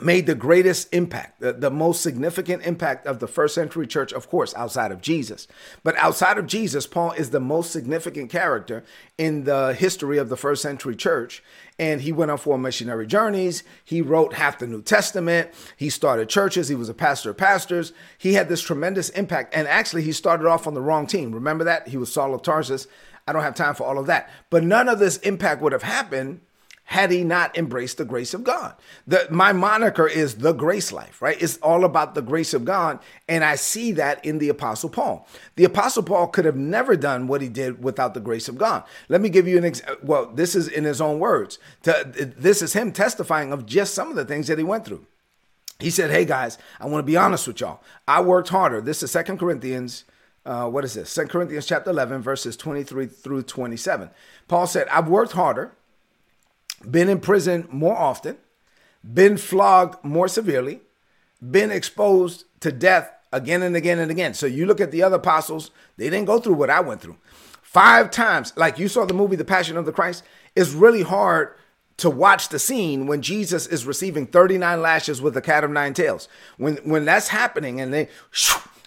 made 0.04 0.26
the 0.26 0.34
greatest 0.34 0.92
impact, 0.92 1.40
the, 1.40 1.52
the, 1.52 1.70
most 1.70 2.02
significant 2.02 2.64
impact 2.64 3.06
of 3.06 3.18
the 3.18 3.26
first 3.26 3.54
century 3.54 3.86
church, 3.86 4.12
of 4.12 4.28
course, 4.28 4.54
outside 4.54 4.92
of 4.92 5.00
Jesus. 5.00 5.48
But 5.82 5.96
outside 5.96 6.38
of 6.38 6.46
Jesus, 6.46 6.86
Paul 6.86 7.12
is 7.12 7.30
the 7.30 7.40
most 7.40 7.70
significant 7.70 8.30
character 8.30 8.84
in 9.18 9.44
the 9.44 9.74
history 9.74 10.18
of 10.18 10.28
the 10.28 10.36
first 10.36 10.62
century 10.62 10.96
church. 10.96 11.42
And 11.78 12.00
he 12.00 12.12
went 12.12 12.30
on 12.30 12.38
four 12.38 12.58
missionary 12.58 13.06
journeys. 13.06 13.64
He 13.84 14.02
wrote 14.02 14.34
half 14.34 14.58
the 14.58 14.66
New 14.66 14.82
Testament. 14.82 15.50
He 15.76 15.90
started 15.90 16.28
churches. 16.28 16.68
He 16.68 16.74
was 16.74 16.88
a 16.88 16.94
pastor 16.94 17.30
of 17.30 17.36
pastors. 17.36 17.92
He 18.18 18.34
had 18.34 18.48
this 18.48 18.60
tremendous 18.60 19.08
impact. 19.10 19.54
And 19.54 19.66
actually, 19.66 20.02
he 20.02 20.12
started 20.12 20.46
off 20.46 20.66
on 20.66 20.74
the 20.74 20.80
wrong 20.80 21.06
team. 21.06 21.32
Remember 21.32 21.64
that? 21.64 21.88
He 21.88 21.96
was 21.96 22.12
Saul 22.12 22.34
of 22.34 22.42
Tarsus. 22.42 22.86
I 23.26 23.32
don't 23.32 23.42
have 23.42 23.54
time 23.54 23.74
for 23.74 23.84
all 23.84 23.98
of 23.98 24.06
that. 24.06 24.30
But 24.50 24.64
none 24.64 24.88
of 24.88 24.98
this 24.98 25.16
impact 25.18 25.62
would 25.62 25.72
have 25.72 25.82
happened 25.82 26.40
had 26.84 27.10
he 27.10 27.24
not 27.24 27.56
embraced 27.56 27.96
the 27.96 28.04
grace 28.04 28.34
of 28.34 28.44
God. 28.44 28.74
The, 29.06 29.26
my 29.30 29.52
moniker 29.52 30.06
is 30.06 30.36
the 30.36 30.52
grace 30.52 30.92
life, 30.92 31.22
right? 31.22 31.40
It's 31.40 31.56
all 31.58 31.84
about 31.84 32.14
the 32.14 32.22
grace 32.22 32.52
of 32.52 32.64
God. 32.64 32.98
And 33.28 33.44
I 33.44 33.54
see 33.54 33.92
that 33.92 34.24
in 34.24 34.38
the 34.38 34.48
Apostle 34.50 34.90
Paul. 34.90 35.26
The 35.56 35.64
Apostle 35.64 36.02
Paul 36.02 36.26
could 36.26 36.44
have 36.44 36.56
never 36.56 36.96
done 36.96 37.28
what 37.28 37.40
he 37.40 37.48
did 37.48 37.82
without 37.82 38.14
the 38.14 38.20
grace 38.20 38.48
of 38.48 38.58
God. 38.58 38.84
Let 39.08 39.20
me 39.20 39.28
give 39.28 39.48
you 39.48 39.56
an 39.56 39.64
example. 39.64 39.96
Well, 40.02 40.26
this 40.26 40.54
is 40.54 40.68
in 40.68 40.84
his 40.84 41.00
own 41.00 41.18
words. 41.18 41.58
To, 41.84 42.04
this 42.36 42.60
is 42.60 42.74
him 42.74 42.92
testifying 42.92 43.52
of 43.52 43.64
just 43.64 43.94
some 43.94 44.10
of 44.10 44.16
the 44.16 44.24
things 44.24 44.48
that 44.48 44.58
he 44.58 44.64
went 44.64 44.84
through. 44.84 45.06
He 45.78 45.90
said, 45.90 46.10
Hey 46.10 46.24
guys, 46.24 46.58
I 46.78 46.86
want 46.86 47.04
to 47.04 47.10
be 47.10 47.16
honest 47.16 47.46
with 47.46 47.60
y'all. 47.60 47.80
I 48.06 48.20
worked 48.20 48.50
harder. 48.50 48.80
This 48.80 49.02
is 49.02 49.10
Second 49.10 49.38
Corinthians. 49.38 50.04
Uh, 50.44 50.68
what 50.68 50.84
is 50.84 50.94
this? 50.94 51.08
Second 51.08 51.30
Corinthians 51.30 51.66
chapter 51.66 51.90
11, 51.90 52.20
verses 52.20 52.56
23 52.56 53.06
through 53.06 53.42
27. 53.44 54.10
Paul 54.48 54.66
said, 54.66 54.88
I've 54.88 55.08
worked 55.08 55.32
harder 55.32 55.72
been 56.90 57.08
in 57.08 57.20
prison 57.20 57.68
more 57.70 57.96
often, 57.96 58.36
been 59.02 59.36
flogged 59.36 60.04
more 60.04 60.28
severely, 60.28 60.80
been 61.40 61.70
exposed 61.70 62.44
to 62.60 62.70
death 62.70 63.10
again 63.32 63.62
and 63.62 63.74
again 63.74 63.98
and 63.98 64.10
again. 64.10 64.34
So 64.34 64.46
you 64.46 64.66
look 64.66 64.80
at 64.80 64.90
the 64.90 65.02
other 65.02 65.16
apostles, 65.16 65.70
they 65.96 66.10
didn't 66.10 66.26
go 66.26 66.38
through 66.38 66.54
what 66.54 66.70
I 66.70 66.80
went 66.80 67.00
through. 67.00 67.16
Five 67.62 68.10
times, 68.10 68.52
like 68.56 68.78
you 68.78 68.88
saw 68.88 69.06
the 69.06 69.14
movie 69.14 69.36
The 69.36 69.44
Passion 69.44 69.76
of 69.76 69.86
the 69.86 69.92
Christ, 69.92 70.24
it's 70.54 70.72
really 70.72 71.02
hard 71.02 71.54
to 71.98 72.10
watch 72.10 72.48
the 72.48 72.58
scene 72.58 73.06
when 73.06 73.22
Jesus 73.22 73.66
is 73.66 73.86
receiving 73.86 74.26
39 74.26 74.82
lashes 74.82 75.22
with 75.22 75.36
a 75.36 75.40
cat 75.40 75.64
of 75.64 75.70
nine 75.70 75.94
tails. 75.94 76.28
When 76.58 76.76
when 76.78 77.04
that's 77.04 77.28
happening 77.28 77.80
and 77.80 77.92
they 77.92 78.08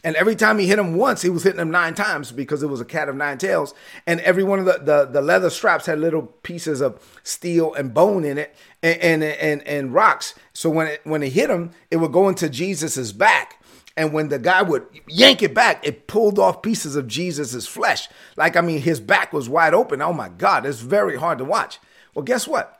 and 0.05 0.15
every 0.17 0.35
time 0.35 0.59
he 0.59 0.67
hit 0.67 0.77
him 0.77 0.93
once, 0.93 1.23
he 1.23 1.29
was 1.29 1.41
hitting 1.41 1.59
him 1.59 1.71
nine 1.71 1.95
times 1.95 2.31
because 2.31 2.61
it 2.61 2.67
was 2.67 2.79
a 2.79 2.85
cat 2.85 3.09
of 3.09 3.15
nine 3.15 3.39
tails. 3.39 3.73
And 4.05 4.19
every 4.19 4.43
one 4.43 4.59
of 4.59 4.65
the, 4.65 4.73
the, 4.73 5.05
the 5.05 5.21
leather 5.21 5.49
straps 5.49 5.87
had 5.87 5.97
little 5.97 6.21
pieces 6.21 6.79
of 6.79 7.03
steel 7.23 7.73
and 7.73 7.91
bone 7.91 8.23
in 8.23 8.37
it 8.37 8.55
and, 8.83 9.01
and, 9.01 9.23
and, 9.23 9.67
and 9.67 9.93
rocks. 9.95 10.35
So 10.53 10.69
when 10.69 10.85
it, 10.85 11.01
when 11.05 11.23
it 11.23 11.31
hit 11.33 11.49
him, 11.49 11.71
it 11.89 11.97
would 11.97 12.11
go 12.11 12.29
into 12.29 12.49
Jesus's 12.49 13.13
back. 13.13 13.63
And 13.97 14.13
when 14.13 14.29
the 14.29 14.37
guy 14.37 14.61
would 14.61 14.85
yank 15.07 15.41
it 15.41 15.55
back, 15.55 15.83
it 15.83 16.05
pulled 16.05 16.37
off 16.37 16.61
pieces 16.61 16.95
of 16.95 17.07
Jesus's 17.07 17.65
flesh. 17.65 18.07
Like, 18.37 18.55
I 18.55 18.61
mean, 18.61 18.81
his 18.81 18.99
back 18.99 19.33
was 19.33 19.49
wide 19.49 19.73
open. 19.73 20.03
Oh 20.03 20.13
my 20.13 20.29
God, 20.29 20.67
it's 20.67 20.81
very 20.81 21.17
hard 21.17 21.39
to 21.39 21.45
watch. 21.45 21.79
Well, 22.13 22.23
guess 22.23 22.47
what? 22.47 22.79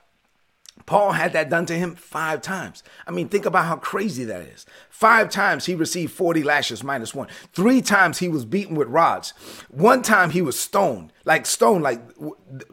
Paul 0.86 1.14
had 1.14 1.34
that 1.34 1.50
done 1.50 1.66
to 1.68 1.78
him 1.78 1.96
five 1.96 2.42
times. 2.42 2.84
I 3.08 3.12
mean, 3.12 3.28
think 3.28 3.46
about 3.46 3.66
how 3.66 3.78
crazy 3.78 4.24
that 4.26 4.42
is. 4.42 4.66
Five 4.90 5.30
times 5.30 5.66
he 5.66 5.76
received 5.76 6.14
40 6.14 6.44
lashes 6.44 6.84
minus 6.84 7.16
one. 7.16 7.28
Three 7.54 7.82
times 7.82 8.20
he 8.20 8.30
was 8.30 8.46
beaten 8.46 8.76
with 8.76 8.88
rods. 8.88 9.34
One 9.70 10.02
time 10.02 10.30
he 10.30 10.42
was 10.42 10.60
stoned, 10.60 11.12
like 11.26 11.46
stone, 11.46 11.82
like 11.82 12.02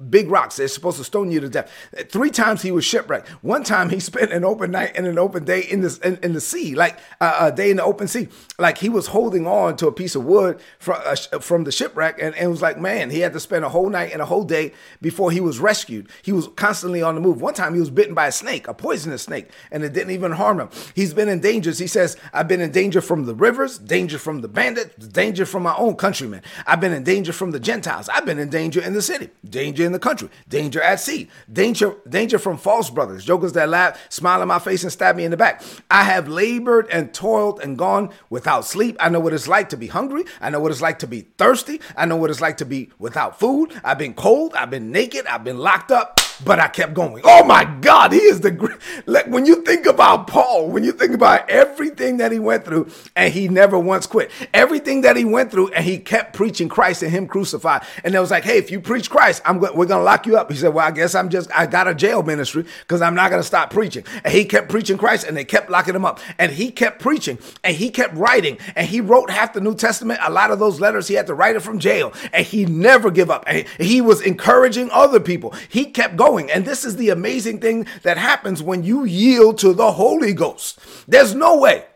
big 0.09 0.31
rocks. 0.31 0.57
They're 0.57 0.69
supposed 0.69 0.99
to 0.99 1.05
stone 1.05 1.33
you 1.33 1.41
to 1.41 1.49
death. 1.49 1.73
Three 2.09 2.31
times 2.31 2.63
he 2.63 2.71
was 2.71 2.85
shipwrecked. 2.85 3.29
One 3.43 3.65
time 3.65 3.91
he 3.91 3.99
spent 4.13 4.33
an 4.33 4.45
open 4.45 4.71
night 4.71 4.93
and 4.95 5.07
an 5.07 5.19
open 5.19 5.45
day 5.45 5.63
in 5.63 5.81
this 5.81 5.99
in, 5.99 6.19
in 6.23 6.35
the 6.35 6.41
sea, 6.41 6.75
like 6.75 6.99
uh, 7.21 7.37
a 7.41 7.53
day 7.53 7.71
in 7.71 7.79
the 7.79 7.85
open 7.85 8.07
sea. 8.07 8.29
Like 8.59 8.79
he 8.79 8.89
was 8.89 9.09
holding 9.09 9.47
on 9.47 9.77
to 9.79 9.87
a 9.87 9.93
piece 9.93 10.15
of 10.15 10.25
wood 10.25 10.61
from 10.79 11.01
uh, 11.05 11.17
from 11.41 11.65
the 11.65 11.73
shipwreck, 11.73 12.19
and, 12.21 12.35
and 12.35 12.45
it 12.45 12.49
was 12.49 12.63
like, 12.63 12.79
man, 12.79 13.11
he 13.11 13.21
had 13.21 13.33
to 13.33 13.41
spend 13.41 13.65
a 13.65 13.71
whole 13.71 13.89
night 13.89 14.13
and 14.13 14.23
a 14.23 14.27
whole 14.27 14.45
day 14.45 14.73
before 15.01 15.31
he 15.31 15.41
was 15.41 15.59
rescued. 15.59 16.09
He 16.23 16.33
was 16.33 16.49
constantly 16.57 17.03
on 17.03 17.15
the 17.15 17.21
move. 17.21 17.41
One 17.41 17.55
time 17.55 17.75
he 17.75 17.81
was 17.81 17.91
bitten 17.91 18.15
by 18.15 18.27
a 18.27 18.33
snake, 18.33 18.69
a 18.69 18.75
poisonous 18.75 19.23
snake, 19.23 19.51
and 19.71 19.83
it 19.83 19.93
didn't 19.93 20.13
even 20.13 20.33
harm 20.33 20.61
him. 20.61 20.69
He's 20.95 21.15
been 21.15 21.29
in 21.29 21.41
dangers. 21.41 21.79
He 21.79 21.87
says 21.87 22.03
says, 22.03 22.17
I've 22.33 22.49
been 22.49 22.61
in 22.61 22.71
danger 22.71 23.01
from 23.01 23.27
the 23.27 23.35
rivers, 23.35 23.79
danger 23.79 24.19
from 24.19 24.41
the 24.41 24.49
bandits, 24.49 25.07
danger 25.07 25.47
from 25.47 25.63
my 25.63 25.75
own 25.77 25.97
countrymen. 25.97 26.43
I've 26.67 26.81
been 26.81 26.93
in 26.93 27.05
danger 27.05 27.33
from 27.33 27.51
the 27.53 27.61
Gentiles. 27.61 28.09
I've 28.09 28.27
been 28.27 28.39
in 28.43 28.51
danger 28.51 28.83
in 28.83 28.93
the 28.93 29.01
city, 29.01 29.31
danger 29.49 29.87
in 29.87 29.93
the 29.93 29.99
country, 29.99 30.29
danger 30.49 30.83
at 30.83 31.01
sea, 31.01 31.29
danger, 31.51 31.95
danger 32.09 32.39
from 32.39 32.59
false 32.59 32.91
brothers, 32.91 33.25
jokers 33.25 33.55
that 33.55 33.69
laugh, 33.69 33.99
smile 34.11 34.43
in 34.43 34.49
my 34.49 34.59
face, 34.59 34.83
and 34.83 34.93
stab 34.93 35.17
me 35.17 35.25
in 35.25 35.31
the 35.31 35.37
back. 35.37 35.63
I 35.91 36.05
have 36.05 36.29
labored 36.29 36.89
and 36.91 37.15
toiled 37.15 37.61
and 37.61 37.79
gone 37.79 38.11
without 38.29 38.67
sleep. 38.67 38.97
I 39.01 39.09
know 39.09 39.21
what 39.21 39.33
it's 39.33 39.49
like 39.49 39.71
to 39.71 39.77
be 39.77 39.87
hungry. 39.87 40.25
I 40.41 40.51
know 40.51 40.61
what 40.61 40.73
it's 40.73 40.83
like 40.83 40.99
to 40.99 41.07
be 41.07 41.23
thirsty. 41.39 41.81
I 41.97 42.05
know 42.05 42.17
what 42.17 42.29
it's 42.29 42.41
like 42.41 42.59
to 42.59 42.67
be 42.67 42.91
without 42.99 43.39
food. 43.39 43.73
I've 43.85 43.99
been 43.99 44.15
cold. 44.15 44.55
I've 44.55 44.71
been 44.71 44.91
naked. 44.91 45.27
I've 45.27 45.45
been 45.45 45.59
locked 45.59 45.93
up 45.93 46.21
but 46.45 46.59
I 46.59 46.69
kept 46.69 46.95
going. 46.95 47.23
Oh 47.25 47.45
my 47.45 47.65
God, 47.81 48.13
he 48.13 48.19
is 48.19 48.41
the 48.41 48.51
great. 48.51 48.79
Like 49.07 49.27
when 49.27 49.47
you 49.47 49.63
think 49.63 49.87
about 49.87 50.27
Paul, 50.27 50.69
when 50.69 50.85
you 50.85 50.93
think 50.93 51.13
about 51.15 51.49
everything 51.49 52.19
that 52.19 52.33
he 52.33 52.39
went 52.39 52.65
through, 52.65 52.91
and 53.17 53.33
he 53.33 53.49
never 53.49 53.79
once 53.79 54.07
quit, 54.07 54.31
everything 54.55 55.03
that 55.03 55.17
he 55.17 55.25
went 55.25 55.51
through, 55.51 55.69
and 55.69 55.85
he 55.85 55.99
kept 55.99 56.35
preaching 56.35 56.69
Christ 56.69 57.03
and 57.03 57.11
Him 57.13 57.27
crucified. 57.27 57.83
And 58.05 58.15
it 58.15 58.21
was 58.21 58.31
like, 58.31 58.45
hey, 58.45 58.59
if 58.59 58.71
you 58.71 58.81
preach 58.81 59.11
Christ, 59.11 59.43
I'm 59.45 59.59
go- 59.59 59.73
we're 59.75 59.87
gonna 59.87 60.05
lock 60.05 60.27
you 60.27 60.37
up. 60.37 60.51
He 60.51 60.57
said, 60.57 60.75
well, 60.75 60.87
I 60.87 60.91
guess 60.91 61.15
I'm 61.15 61.29
just 61.29 61.51
I 61.55 61.67
got 61.67 61.89
a 61.89 61.95
jail 61.95 62.23
ministry 62.23 62.65
because 62.81 63.03
I'm 63.03 63.15
not 63.15 63.31
gonna 63.31 63.43
stop 63.43 63.71
preaching. 63.71 64.05
And 64.25 64.33
he 64.33 64.45
kept 64.45 64.69
preaching 64.69 64.99
Christ, 64.99 65.27
and 65.27 65.37
they 65.37 65.45
kept 65.45 65.71
locking 65.71 65.95
him 65.95 66.05
up. 66.05 66.21
And 66.39 66.53
he 66.53 66.71
kept 66.71 67.01
preaching, 67.01 67.39
and 67.63 67.77
he 67.77 67.91
kept 67.91 68.15
writing, 68.17 68.59
and 68.75 68.87
he 68.87 69.01
wrote 69.01 69.31
half 69.31 69.53
the 69.53 69.61
New 69.61 69.75
Testament. 69.75 70.21
A 70.23 70.31
lot 70.31 70.51
of 70.51 70.59
those 70.59 70.81
letters 70.81 71.09
he 71.09 71.15
had 71.15 71.27
to 71.27 71.35
write 71.35 71.57
it 71.57 71.61
from 71.61 71.79
jail, 71.79 72.13
and 72.33 72.47
he 72.47 72.65
never 72.65 73.11
give 73.11 73.31
up. 73.31 73.45
And 73.47 73.67
he 73.79 74.01
was 74.01 74.21
encouraging 74.21 74.91
other 74.91 75.21
people. 75.21 75.55
He 75.69 75.87
kept 75.87 76.17
going 76.17 76.22
going. 76.27 76.51
And 76.51 76.65
this 76.65 76.85
is 76.85 76.97
the 76.97 77.11
amazing 77.11 77.59
thing 77.61 77.87
that 78.03 78.17
happens 78.17 78.63
when 78.63 78.85
you 78.85 79.05
yield 79.05 79.59
to 79.59 79.73
the 79.73 79.93
Holy 79.93 80.33
Ghost. 80.33 80.79
There's 81.09 81.35
no 81.35 81.59
way. 81.59 81.87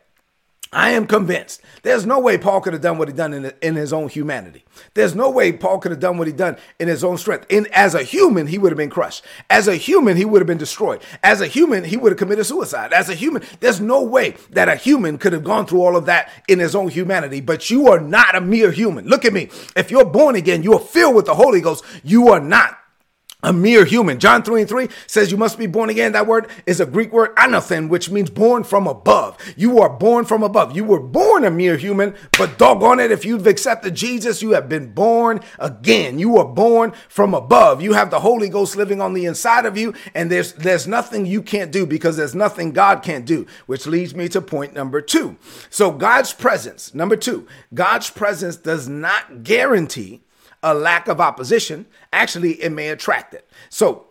I 0.72 0.90
am 0.90 1.06
convinced. 1.06 1.62
There's 1.84 2.04
no 2.04 2.18
way 2.18 2.36
Paul 2.36 2.60
could 2.60 2.72
have 2.72 2.82
done 2.82 2.98
what 2.98 3.06
he 3.06 3.14
done 3.14 3.32
in, 3.32 3.52
in 3.62 3.76
his 3.76 3.92
own 3.92 4.08
humanity. 4.08 4.64
There's 4.94 5.14
no 5.14 5.30
way 5.30 5.52
Paul 5.52 5.78
could 5.78 5.92
have 5.92 6.00
done 6.00 6.18
what 6.18 6.26
he 6.26 6.32
done 6.32 6.56
in 6.80 6.88
his 6.88 7.04
own 7.04 7.18
strength. 7.18 7.46
In 7.48 7.68
as 7.72 7.94
a 7.94 8.02
human, 8.02 8.48
he 8.48 8.58
would 8.58 8.72
have 8.72 8.76
been 8.76 8.90
crushed. 8.90 9.24
As 9.48 9.68
a 9.68 9.76
human, 9.76 10.16
he 10.16 10.24
would 10.24 10.42
have 10.42 10.46
been 10.48 10.58
destroyed. 10.58 11.02
As 11.22 11.40
a 11.40 11.46
human, 11.46 11.84
he 11.84 11.96
would 11.96 12.12
have 12.12 12.18
committed 12.18 12.46
suicide. 12.46 12.92
As 12.92 13.08
a 13.08 13.14
human, 13.14 13.42
there's 13.60 13.80
no 13.80 14.02
way 14.02 14.36
that 14.50 14.68
a 14.68 14.74
human 14.74 15.18
could 15.18 15.32
have 15.32 15.44
gone 15.44 15.66
through 15.66 15.82
all 15.82 15.96
of 15.96 16.06
that 16.06 16.30
in 16.48 16.58
his 16.58 16.74
own 16.74 16.88
humanity. 16.88 17.40
But 17.40 17.70
you 17.70 17.86
are 17.92 18.00
not 18.00 18.34
a 18.34 18.40
mere 18.40 18.72
human. 18.72 19.06
Look 19.06 19.24
at 19.24 19.32
me. 19.32 19.48
If 19.76 19.92
you're 19.92 20.04
born 20.04 20.34
again, 20.34 20.64
you 20.64 20.74
are 20.74 20.80
filled 20.80 21.14
with 21.14 21.26
the 21.26 21.34
Holy 21.36 21.60
Ghost. 21.60 21.84
You 22.02 22.28
are 22.32 22.40
not 22.40 22.76
a 23.42 23.52
mere 23.52 23.84
human. 23.84 24.18
John 24.18 24.42
3 24.42 24.62
and 24.62 24.68
3 24.68 24.88
says 25.06 25.30
you 25.30 25.36
must 25.36 25.58
be 25.58 25.66
born 25.66 25.90
again. 25.90 26.12
That 26.12 26.26
word 26.26 26.48
is 26.64 26.80
a 26.80 26.86
Greek 26.86 27.12
word, 27.12 27.34
anothen, 27.36 27.88
which 27.88 28.10
means 28.10 28.30
born 28.30 28.64
from 28.64 28.86
above. 28.86 29.36
You 29.56 29.78
are 29.80 29.90
born 29.90 30.24
from 30.24 30.42
above. 30.42 30.74
You 30.74 30.84
were 30.84 31.00
born 31.00 31.44
a 31.44 31.50
mere 31.50 31.76
human, 31.76 32.14
but 32.38 32.58
doggone 32.58 32.98
it, 32.98 33.12
if 33.12 33.24
you've 33.24 33.46
accepted 33.46 33.94
Jesus, 33.94 34.42
you 34.42 34.52
have 34.52 34.68
been 34.68 34.92
born 34.92 35.40
again. 35.58 36.18
You 36.18 36.38
are 36.38 36.46
born 36.46 36.92
from 37.08 37.34
above. 37.34 37.82
You 37.82 37.92
have 37.92 38.10
the 38.10 38.20
Holy 38.20 38.48
Ghost 38.48 38.74
living 38.74 39.02
on 39.02 39.12
the 39.12 39.26
inside 39.26 39.66
of 39.66 39.76
you, 39.76 39.94
and 40.14 40.30
there's 40.30 40.54
there's 40.54 40.86
nothing 40.86 41.26
you 41.26 41.42
can't 41.42 41.70
do 41.70 41.86
because 41.86 42.16
there's 42.16 42.34
nothing 42.34 42.72
God 42.72 43.02
can't 43.02 43.26
do, 43.26 43.46
which 43.66 43.86
leads 43.86 44.14
me 44.14 44.28
to 44.30 44.40
point 44.40 44.74
number 44.74 45.00
two. 45.00 45.36
So 45.68 45.92
God's 45.92 46.32
presence, 46.32 46.94
number 46.94 47.16
two, 47.16 47.46
God's 47.74 48.08
presence 48.10 48.56
does 48.56 48.88
not 48.88 49.44
guarantee 49.44 50.22
a 50.62 50.74
lack 50.74 51.08
of 51.08 51.20
opposition, 51.20 51.86
actually, 52.12 52.52
it 52.62 52.70
may 52.70 52.88
attract 52.88 53.34
it. 53.34 53.48
So 53.68 54.06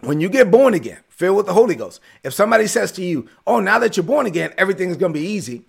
when 0.00 0.20
you 0.20 0.28
get 0.28 0.50
born 0.50 0.74
again, 0.74 1.00
filled 1.08 1.36
with 1.36 1.46
the 1.46 1.54
Holy 1.54 1.74
Ghost, 1.74 2.00
if 2.22 2.32
somebody 2.32 2.66
says 2.66 2.92
to 2.92 3.02
you, 3.02 3.28
Oh, 3.46 3.60
now 3.60 3.78
that 3.78 3.96
you're 3.96 4.04
born 4.04 4.26
again, 4.26 4.52
everything's 4.56 4.96
going 4.96 5.12
to 5.12 5.18
be 5.18 5.26
easy, 5.26 5.64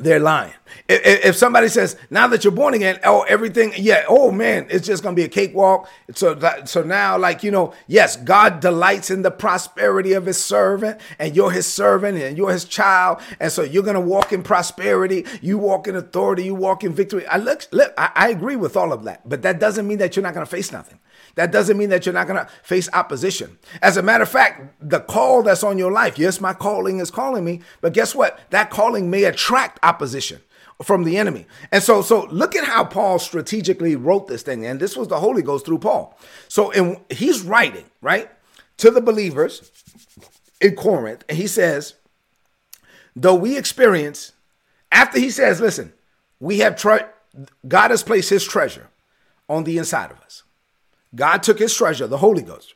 they're 0.00 0.20
lying. 0.20 0.52
If, 0.88 1.24
if, 1.24 1.36
somebody 1.36 1.68
says, 1.68 1.96
now 2.10 2.26
that 2.28 2.44
you're 2.44 2.52
born 2.52 2.74
again, 2.74 2.98
oh, 3.04 3.22
everything, 3.22 3.72
yeah, 3.76 4.04
oh 4.08 4.30
man, 4.30 4.66
it's 4.70 4.86
just 4.86 5.02
gonna 5.02 5.16
be 5.16 5.24
a 5.24 5.28
cakewalk. 5.28 5.88
So 6.14 6.38
so 6.64 6.82
now, 6.82 7.18
like, 7.18 7.42
you 7.42 7.50
know, 7.50 7.74
yes, 7.86 8.16
God 8.16 8.60
delights 8.60 9.10
in 9.10 9.22
the 9.22 9.30
prosperity 9.30 10.12
of 10.12 10.26
his 10.26 10.42
servant, 10.42 11.00
and 11.18 11.34
you're 11.34 11.50
his 11.50 11.66
servant, 11.66 12.18
and 12.18 12.36
you're 12.36 12.52
his 12.52 12.64
child, 12.64 13.20
and 13.40 13.50
so 13.50 13.62
you're 13.62 13.82
gonna 13.82 14.00
walk 14.00 14.32
in 14.32 14.42
prosperity, 14.42 15.24
you 15.40 15.58
walk 15.58 15.88
in 15.88 15.96
authority, 15.96 16.44
you 16.44 16.54
walk 16.54 16.84
in 16.84 16.92
victory. 16.92 17.26
I 17.26 17.38
look, 17.38 17.66
look, 17.72 17.92
I, 17.96 18.10
I 18.14 18.28
agree 18.28 18.56
with 18.56 18.76
all 18.76 18.92
of 18.92 19.04
that, 19.04 19.28
but 19.28 19.42
that 19.42 19.60
doesn't 19.60 19.86
mean 19.86 19.98
that 19.98 20.16
you're 20.16 20.22
not 20.22 20.34
gonna 20.34 20.46
face 20.46 20.72
nothing. 20.72 20.98
That 21.38 21.52
doesn't 21.52 21.78
mean 21.78 21.90
that 21.90 22.04
you're 22.04 22.12
not 22.12 22.26
going 22.26 22.44
to 22.44 22.50
face 22.64 22.88
opposition. 22.92 23.58
As 23.80 23.96
a 23.96 24.02
matter 24.02 24.24
of 24.24 24.28
fact, 24.28 24.74
the 24.80 24.98
call 24.98 25.44
that's 25.44 25.62
on 25.62 25.78
your 25.78 25.92
life, 25.92 26.18
yes, 26.18 26.40
my 26.40 26.52
calling 26.52 26.98
is 26.98 27.12
calling 27.12 27.44
me, 27.44 27.60
but 27.80 27.92
guess 27.92 28.12
what? 28.12 28.40
That 28.50 28.70
calling 28.70 29.08
may 29.08 29.22
attract 29.22 29.78
opposition 29.84 30.40
from 30.82 31.04
the 31.04 31.16
enemy. 31.16 31.46
And 31.70 31.80
so 31.80 32.02
so 32.02 32.24
look 32.32 32.56
at 32.56 32.64
how 32.64 32.82
Paul 32.82 33.20
strategically 33.20 33.94
wrote 33.94 34.26
this 34.26 34.42
thing 34.42 34.66
and 34.66 34.80
this 34.80 34.96
was 34.96 35.06
the 35.06 35.20
Holy 35.20 35.42
Ghost 35.42 35.64
through 35.64 35.78
Paul. 35.78 36.18
So 36.48 36.70
in 36.70 36.96
he's 37.08 37.42
writing, 37.42 37.84
right? 38.02 38.28
To 38.78 38.90
the 38.90 39.00
believers 39.00 39.70
in 40.60 40.74
Corinth 40.74 41.24
and 41.28 41.38
he 41.38 41.46
says, 41.46 41.94
though 43.14 43.36
we 43.36 43.56
experience 43.56 44.32
after 44.90 45.20
he 45.20 45.30
says, 45.30 45.60
listen, 45.60 45.92
we 46.40 46.58
have 46.58 46.74
tre- 46.74 47.06
God 47.68 47.92
has 47.92 48.02
placed 48.02 48.30
his 48.30 48.44
treasure 48.44 48.88
on 49.48 49.62
the 49.62 49.78
inside 49.78 50.10
of 50.10 50.18
us. 50.18 50.42
God 51.14 51.42
took 51.42 51.58
his 51.58 51.74
treasure, 51.74 52.06
the 52.06 52.18
Holy 52.18 52.42
Ghost. 52.42 52.74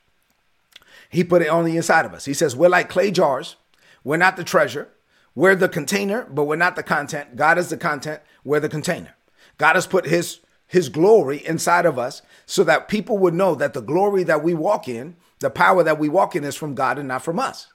He 1.11 1.25
put 1.25 1.43
it 1.43 1.49
on 1.49 1.65
the 1.65 1.77
inside 1.77 2.07
of 2.07 2.15
us. 2.15 2.25
He 2.25 2.35
says, 2.35 2.57
We're 2.57 2.69
like 2.69 2.89
clay 2.89 3.11
jars. 3.11 3.57
We're 4.03 4.17
not 4.17 4.37
the 4.37 4.45
treasure. 4.45 4.89
We're 5.35 5.55
the 5.55 5.69
container, 5.69 6.27
but 6.31 6.45
we're 6.45 6.57
not 6.57 6.77
the 6.77 6.83
content. 6.83 7.37
God 7.37 7.59
is 7.59 7.69
the 7.69 7.77
content. 7.77 8.23
We're 8.45 8.61
the 8.61 8.69
container. 8.69 9.15
God 9.59 9.75
has 9.75 9.87
put 9.87 10.07
his 10.07 10.41
his 10.67 10.89
glory 10.89 11.45
inside 11.47 11.85
of 11.85 11.99
us 11.99 12.23
so 12.47 12.65
that 12.65 12.89
people 12.89 13.19
would 13.19 13.35
know 13.35 13.55
that 13.55 13.75
the 13.75 13.83
glory 13.83 14.25
that 14.25 14.43
we 14.43 14.55
walk 14.55 14.89
in, 14.89 15.17
the 15.41 15.51
power 15.51 15.83
that 15.83 15.99
we 15.99 16.09
walk 16.09 16.35
in 16.35 16.45
is 16.45 16.57
from 16.57 16.75
God 16.75 16.99
and 16.99 17.09
not 17.09 17.23
from 17.23 17.39
us. 17.39 17.67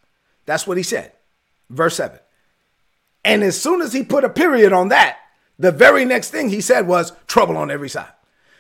That's 0.48 0.66
what 0.66 0.78
he 0.78 0.84
said. 0.84 1.12
Verse 1.70 1.96
7. 1.98 2.20
And 3.24 3.44
as 3.44 3.62
soon 3.62 3.82
as 3.82 3.94
he 3.94 4.02
put 4.02 4.24
a 4.24 4.30
period 4.30 4.74
on 4.74 4.88
that, 4.88 5.20
the 5.60 5.72
very 5.72 6.06
next 6.06 6.32
thing 6.32 6.50
he 6.50 6.62
said 6.62 6.88
was 6.88 7.14
trouble 7.28 7.56
on 7.56 7.70
every 7.70 7.90
side. 7.90 8.12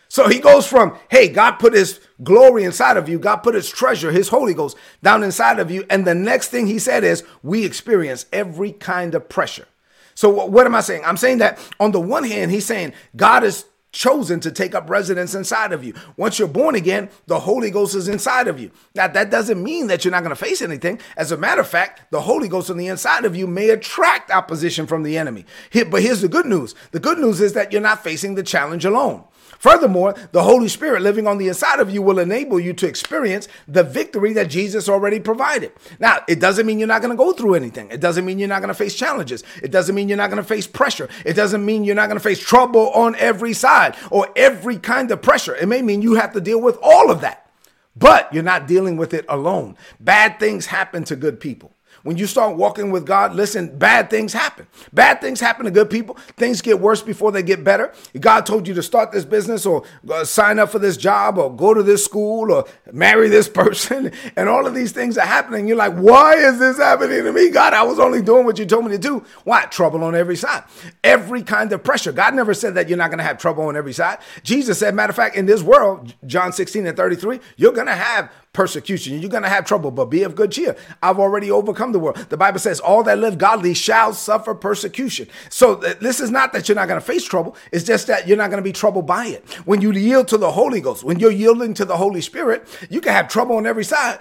So 0.09 0.29
he 0.29 0.39
goes 0.39 0.65
from, 0.65 0.97
hey, 1.09 1.27
God 1.27 1.53
put 1.53 1.73
his 1.73 1.99
glory 2.23 2.63
inside 2.63 2.97
of 2.97 3.09
you. 3.09 3.19
God 3.19 3.37
put 3.37 3.55
his 3.55 3.69
treasure, 3.69 4.11
his 4.11 4.29
Holy 4.29 4.53
Ghost 4.53 4.77
down 5.03 5.23
inside 5.23 5.59
of 5.59 5.69
you. 5.69 5.85
And 5.89 6.05
the 6.05 6.15
next 6.15 6.49
thing 6.49 6.67
he 6.67 6.79
said 6.79 7.03
is, 7.03 7.23
we 7.43 7.65
experience 7.65 8.25
every 8.31 8.71
kind 8.71 9.15
of 9.15 9.27
pressure. 9.29 9.67
So 10.15 10.29
what 10.29 10.65
am 10.65 10.73
I 10.73 10.81
saying? 10.81 11.03
I'm 11.05 11.17
saying 11.17 11.39
that 11.39 11.59
on 11.79 11.91
the 11.91 11.99
one 11.99 12.23
hand, 12.23 12.51
he's 12.51 12.65
saying 12.65 12.93
God 13.15 13.43
is 13.43 13.65
chosen 13.91 14.39
to 14.39 14.51
take 14.51 14.75
up 14.75 14.89
residence 14.89 15.33
inside 15.33 15.71
of 15.71 15.83
you. 15.83 15.93
Once 16.17 16.39
you're 16.39 16.47
born 16.47 16.75
again, 16.75 17.09
the 17.25 17.39
Holy 17.39 17.71
Ghost 17.71 17.95
is 17.95 18.07
inside 18.07 18.47
of 18.47 18.59
you. 18.59 18.71
Now, 18.95 19.07
that 19.07 19.31
doesn't 19.31 19.61
mean 19.61 19.87
that 19.87 20.03
you're 20.03 20.11
not 20.11 20.23
going 20.23 20.35
to 20.35 20.35
face 20.35 20.61
anything. 20.61 20.99
As 21.15 21.31
a 21.31 21.37
matter 21.37 21.61
of 21.61 21.67
fact, 21.67 22.11
the 22.11 22.21
Holy 22.21 22.47
Ghost 22.47 22.69
on 22.69 22.77
the 22.77 22.87
inside 22.87 23.25
of 23.25 23.35
you 23.35 23.47
may 23.47 23.69
attract 23.69 24.29
opposition 24.29 24.87
from 24.87 25.03
the 25.03 25.17
enemy. 25.17 25.45
But 25.89 26.01
here's 26.01 26.21
the 26.21 26.27
good 26.27 26.45
news 26.45 26.75
the 26.91 26.99
good 26.99 27.17
news 27.17 27.41
is 27.41 27.53
that 27.53 27.71
you're 27.71 27.81
not 27.81 28.03
facing 28.03 28.35
the 28.35 28.43
challenge 28.43 28.85
alone. 28.85 29.23
Furthermore, 29.59 30.15
the 30.31 30.43
Holy 30.43 30.67
Spirit 30.67 31.01
living 31.01 31.27
on 31.27 31.37
the 31.37 31.47
inside 31.47 31.79
of 31.79 31.89
you 31.89 32.01
will 32.01 32.19
enable 32.19 32.59
you 32.59 32.73
to 32.73 32.87
experience 32.87 33.47
the 33.67 33.83
victory 33.83 34.33
that 34.33 34.49
Jesus 34.49 34.87
already 34.87 35.19
provided. 35.19 35.71
Now, 35.99 36.19
it 36.27 36.39
doesn't 36.39 36.65
mean 36.65 36.79
you're 36.79 36.87
not 36.87 37.01
going 37.01 37.11
to 37.11 37.17
go 37.17 37.33
through 37.33 37.55
anything. 37.55 37.89
It 37.89 37.99
doesn't 37.99 38.25
mean 38.25 38.39
you're 38.39 38.47
not 38.47 38.61
going 38.61 38.69
to 38.69 38.73
face 38.73 38.95
challenges. 38.95 39.43
It 39.61 39.71
doesn't 39.71 39.95
mean 39.95 40.09
you're 40.09 40.17
not 40.17 40.29
going 40.29 40.41
to 40.41 40.47
face 40.47 40.67
pressure. 40.67 41.09
It 41.25 41.33
doesn't 41.33 41.65
mean 41.65 41.83
you're 41.83 41.95
not 41.95 42.07
going 42.07 42.19
to 42.19 42.23
face 42.23 42.39
trouble 42.39 42.89
on 42.91 43.15
every 43.15 43.53
side 43.53 43.95
or 44.11 44.29
every 44.35 44.77
kind 44.77 45.11
of 45.11 45.21
pressure. 45.21 45.55
It 45.55 45.67
may 45.67 45.81
mean 45.81 46.01
you 46.01 46.15
have 46.15 46.33
to 46.33 46.41
deal 46.41 46.61
with 46.61 46.77
all 46.81 47.11
of 47.11 47.21
that, 47.21 47.49
but 47.95 48.31
you're 48.33 48.43
not 48.43 48.67
dealing 48.67 48.97
with 48.97 49.13
it 49.13 49.25
alone. 49.27 49.75
Bad 49.99 50.39
things 50.39 50.67
happen 50.67 51.03
to 51.05 51.15
good 51.15 51.39
people. 51.39 51.73
When 52.03 52.17
you 52.17 52.27
start 52.27 52.55
walking 52.55 52.91
with 52.91 53.05
God, 53.05 53.35
listen, 53.35 53.77
bad 53.77 54.09
things 54.09 54.33
happen. 54.33 54.67
Bad 54.93 55.21
things 55.21 55.39
happen 55.39 55.65
to 55.65 55.71
good 55.71 55.89
people. 55.89 56.15
Things 56.35 56.61
get 56.61 56.79
worse 56.79 57.01
before 57.01 57.31
they 57.31 57.43
get 57.43 57.63
better. 57.63 57.93
God 58.19 58.45
told 58.45 58.67
you 58.67 58.73
to 58.75 58.83
start 58.83 59.11
this 59.11 59.25
business 59.25 59.65
or 59.65 59.83
uh, 60.09 60.23
sign 60.23 60.59
up 60.59 60.69
for 60.69 60.79
this 60.79 60.97
job 60.97 61.37
or 61.37 61.53
go 61.53 61.73
to 61.73 61.83
this 61.83 62.03
school 62.05 62.51
or 62.51 62.65
marry 62.91 63.29
this 63.29 63.49
person. 63.57 64.11
And 64.35 64.49
all 64.49 64.65
of 64.65 64.73
these 64.73 64.91
things 64.91 65.17
are 65.17 65.25
happening. 65.25 65.67
You're 65.67 65.77
like, 65.77 65.93
why 65.93 66.35
is 66.35 66.59
this 66.59 66.77
happening 66.77 67.23
to 67.23 67.33
me? 67.33 67.49
God, 67.49 67.73
I 67.73 67.83
was 67.83 67.99
only 67.99 68.21
doing 68.21 68.45
what 68.45 68.59
you 68.59 68.65
told 68.65 68.85
me 68.85 68.91
to 68.91 68.97
do. 68.97 69.25
Why? 69.43 69.65
Trouble 69.65 70.03
on 70.03 70.15
every 70.15 70.35
side. 70.35 70.63
Every 71.03 71.43
kind 71.43 71.71
of 71.73 71.83
pressure. 71.83 72.11
God 72.11 72.33
never 72.33 72.53
said 72.53 72.75
that 72.75 72.89
you're 72.89 72.97
not 72.97 73.09
going 73.09 73.19
to 73.19 73.23
have 73.23 73.37
trouble 73.37 73.65
on 73.65 73.75
every 73.75 73.93
side. 73.93 74.19
Jesus 74.43 74.79
said, 74.79 74.95
matter 74.95 75.11
of 75.11 75.15
fact, 75.15 75.35
in 75.35 75.45
this 75.45 75.61
world, 75.61 76.13
John 76.25 76.53
16 76.53 76.85
and 76.85 76.95
33, 76.97 77.39
you're 77.57 77.73
going 77.73 77.87
to 77.87 77.95
have 77.95 78.31
persecution. 78.57 79.21
You're 79.21 79.29
going 79.29 79.43
to 79.43 79.49
have 79.49 79.65
trouble, 79.65 79.91
but 79.91 80.05
be 80.05 80.23
of 80.23 80.33
good 80.33 80.51
cheer. 80.51 80.75
I've 81.03 81.19
already 81.19 81.51
overcome 81.51 81.91
the 81.91 81.99
world. 81.99 82.17
The 82.29 82.37
Bible 82.37 82.57
says, 82.57 82.79
All 82.79 83.03
that 83.03 83.19
live 83.19 83.37
godly 83.37 83.75
shall 83.75 84.13
suffer 84.13 84.55
persecution. 84.55 85.27
So 85.49 85.75
th- 85.75 85.99
this 85.99 86.19
is 86.19 86.31
not 86.31 86.53
that 86.53 86.67
you're 86.67 86.75
not 86.75 86.87
going 86.87 86.99
to 86.99 87.05
face 87.05 87.23
trouble, 87.23 87.55
it's 87.71 87.85
just 87.85 88.07
that 88.07 88.27
you're 88.27 88.35
not 88.35 88.49
going 88.49 88.61
to 88.61 88.67
be 88.67 88.73
troubled 88.73 89.05
by 89.05 89.27
it. 89.27 89.47
When 89.65 89.81
you 89.81 89.91
yield 89.91 90.27
to 90.29 90.39
the 90.39 90.51
Holy 90.51 90.81
Ghost, 90.81 91.03
when 91.03 91.19
you're 91.19 91.31
yielding 91.31 91.75
to 91.75 91.85
the 91.85 91.97
Holy 91.97 92.19
Spirit, 92.19 92.67
you 92.89 92.99
can 92.99 93.13
have 93.13 93.27
trouble 93.27 93.57
on 93.57 93.67
every 93.67 93.85
side 93.85 94.19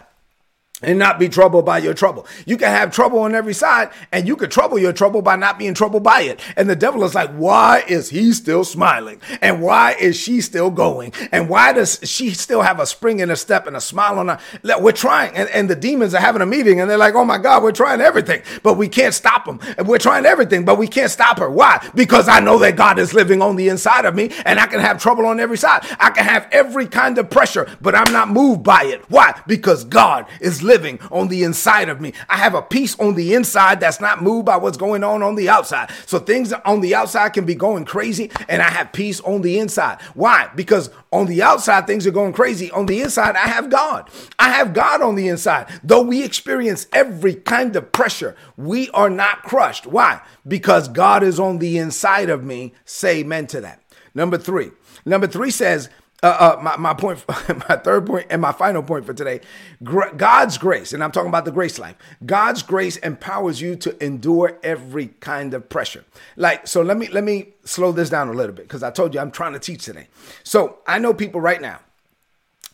and 0.82 0.98
not 0.98 1.18
be 1.18 1.28
troubled 1.28 1.64
by 1.64 1.78
your 1.78 1.94
trouble. 1.94 2.26
You 2.44 2.56
can 2.56 2.68
have 2.68 2.92
trouble 2.92 3.20
on 3.20 3.34
every 3.34 3.54
side 3.54 3.90
and 4.12 4.28
you 4.28 4.36
can 4.36 4.50
trouble 4.50 4.78
your 4.78 4.92
trouble 4.92 5.22
by 5.22 5.36
not 5.36 5.58
being 5.58 5.74
troubled 5.74 6.02
by 6.02 6.22
it. 6.22 6.40
And 6.54 6.68
the 6.68 6.76
devil 6.76 7.02
is 7.04 7.14
like, 7.14 7.30
why 7.30 7.82
is 7.88 8.10
he 8.10 8.32
still 8.32 8.64
smiling? 8.64 9.20
And 9.40 9.62
why 9.62 9.92
is 9.92 10.16
she 10.16 10.40
still 10.42 10.70
going? 10.70 11.12
And 11.32 11.48
why 11.48 11.72
does 11.72 12.00
she 12.04 12.30
still 12.30 12.60
have 12.60 12.78
a 12.78 12.86
spring 12.86 13.20
in 13.20 13.30
her 13.30 13.36
step 13.36 13.66
and 13.66 13.76
a 13.76 13.80
smile 13.80 14.18
on 14.18 14.28
her? 14.28 14.38
We're 14.78 14.92
trying. 14.92 15.34
And, 15.34 15.48
and 15.50 15.70
the 15.70 15.76
demons 15.76 16.14
are 16.14 16.20
having 16.20 16.42
a 16.42 16.46
meeting 16.46 16.80
and 16.80 16.90
they're 16.90 16.98
like, 16.98 17.14
oh 17.14 17.24
my 17.24 17.38
God, 17.38 17.62
we're 17.62 17.72
trying 17.72 18.02
everything, 18.02 18.42
but 18.62 18.74
we 18.74 18.88
can't 18.88 19.14
stop 19.14 19.46
them. 19.46 19.60
And 19.78 19.88
we're 19.88 19.98
trying 19.98 20.26
everything, 20.26 20.64
but 20.66 20.78
we 20.78 20.88
can't 20.88 21.10
stop 21.10 21.38
her. 21.38 21.50
Why? 21.50 21.86
Because 21.94 22.28
I 22.28 22.40
know 22.40 22.58
that 22.58 22.76
God 22.76 22.98
is 22.98 23.14
living 23.14 23.40
on 23.40 23.56
the 23.56 23.68
inside 23.68 24.04
of 24.04 24.14
me 24.14 24.30
and 24.44 24.60
I 24.60 24.66
can 24.66 24.80
have 24.80 25.00
trouble 25.00 25.24
on 25.26 25.40
every 25.40 25.56
side. 25.56 25.86
I 25.98 26.10
can 26.10 26.24
have 26.24 26.48
every 26.52 26.86
kind 26.86 27.16
of 27.16 27.30
pressure, 27.30 27.66
but 27.80 27.94
I'm 27.94 28.12
not 28.12 28.28
moved 28.28 28.62
by 28.62 28.84
it. 28.84 29.02
Why? 29.10 29.40
Because 29.46 29.84
God 29.84 30.26
is 30.40 30.62
living 30.66 30.98
on 31.10 31.28
the 31.28 31.44
inside 31.44 31.88
of 31.88 32.00
me. 32.00 32.12
I 32.28 32.36
have 32.36 32.54
a 32.54 32.62
peace 32.62 32.98
on 32.98 33.14
the 33.14 33.34
inside 33.34 33.80
that's 33.80 34.00
not 34.00 34.22
moved 34.22 34.46
by 34.46 34.56
what's 34.56 34.76
going 34.76 35.04
on 35.04 35.22
on 35.22 35.36
the 35.36 35.48
outside. 35.48 35.90
So 36.04 36.18
things 36.18 36.52
on 36.52 36.80
the 36.80 36.94
outside 36.94 37.32
can 37.32 37.46
be 37.46 37.54
going 37.54 37.84
crazy, 37.84 38.30
and 38.48 38.60
I 38.60 38.68
have 38.68 38.92
peace 38.92 39.20
on 39.20 39.42
the 39.42 39.58
inside. 39.58 40.02
Why? 40.14 40.50
Because 40.54 40.90
on 41.12 41.26
the 41.26 41.42
outside, 41.42 41.86
things 41.86 42.06
are 42.06 42.10
going 42.10 42.32
crazy. 42.32 42.70
On 42.72 42.86
the 42.86 43.00
inside, 43.00 43.36
I 43.36 43.48
have 43.48 43.70
God. 43.70 44.10
I 44.38 44.50
have 44.50 44.74
God 44.74 45.00
on 45.00 45.14
the 45.14 45.28
inside. 45.28 45.68
Though 45.82 46.02
we 46.02 46.22
experience 46.22 46.86
every 46.92 47.34
kind 47.34 47.74
of 47.76 47.92
pressure, 47.92 48.36
we 48.56 48.90
are 48.90 49.10
not 49.10 49.42
crushed. 49.42 49.86
Why? 49.86 50.20
Because 50.46 50.88
God 50.88 51.22
is 51.22 51.40
on 51.40 51.58
the 51.58 51.78
inside 51.78 52.28
of 52.28 52.44
me. 52.44 52.74
Say 52.84 53.20
amen 53.20 53.46
to 53.48 53.60
that. 53.62 53.82
Number 54.14 54.38
three. 54.38 54.72
Number 55.04 55.26
three 55.26 55.50
says, 55.50 55.88
uh, 56.22 56.56
uh, 56.56 56.62
my, 56.62 56.76
my 56.76 56.94
point, 56.94 57.22
my 57.68 57.76
third 57.76 58.06
point, 58.06 58.26
and 58.30 58.40
my 58.40 58.52
final 58.52 58.82
point 58.82 59.04
for 59.04 59.12
today 59.14 59.40
God's 59.82 60.58
grace, 60.58 60.92
and 60.92 61.04
I'm 61.04 61.12
talking 61.12 61.28
about 61.28 61.44
the 61.44 61.52
grace 61.52 61.78
life. 61.78 61.96
God's 62.24 62.62
grace 62.62 62.96
empowers 62.98 63.60
you 63.60 63.76
to 63.76 64.04
endure 64.04 64.58
every 64.62 65.08
kind 65.20 65.52
of 65.54 65.68
pressure. 65.68 66.04
Like, 66.36 66.66
so 66.66 66.82
let 66.82 66.96
me 66.96 67.08
let 67.08 67.24
me 67.24 67.54
slow 67.64 67.92
this 67.92 68.08
down 68.10 68.28
a 68.28 68.32
little 68.32 68.54
bit 68.54 68.66
because 68.66 68.82
I 68.82 68.90
told 68.90 69.14
you 69.14 69.20
I'm 69.20 69.30
trying 69.30 69.52
to 69.52 69.58
teach 69.58 69.84
today. 69.84 70.08
So 70.42 70.78
I 70.86 70.98
know 70.98 71.12
people 71.12 71.40
right 71.40 71.60
now 71.60 71.80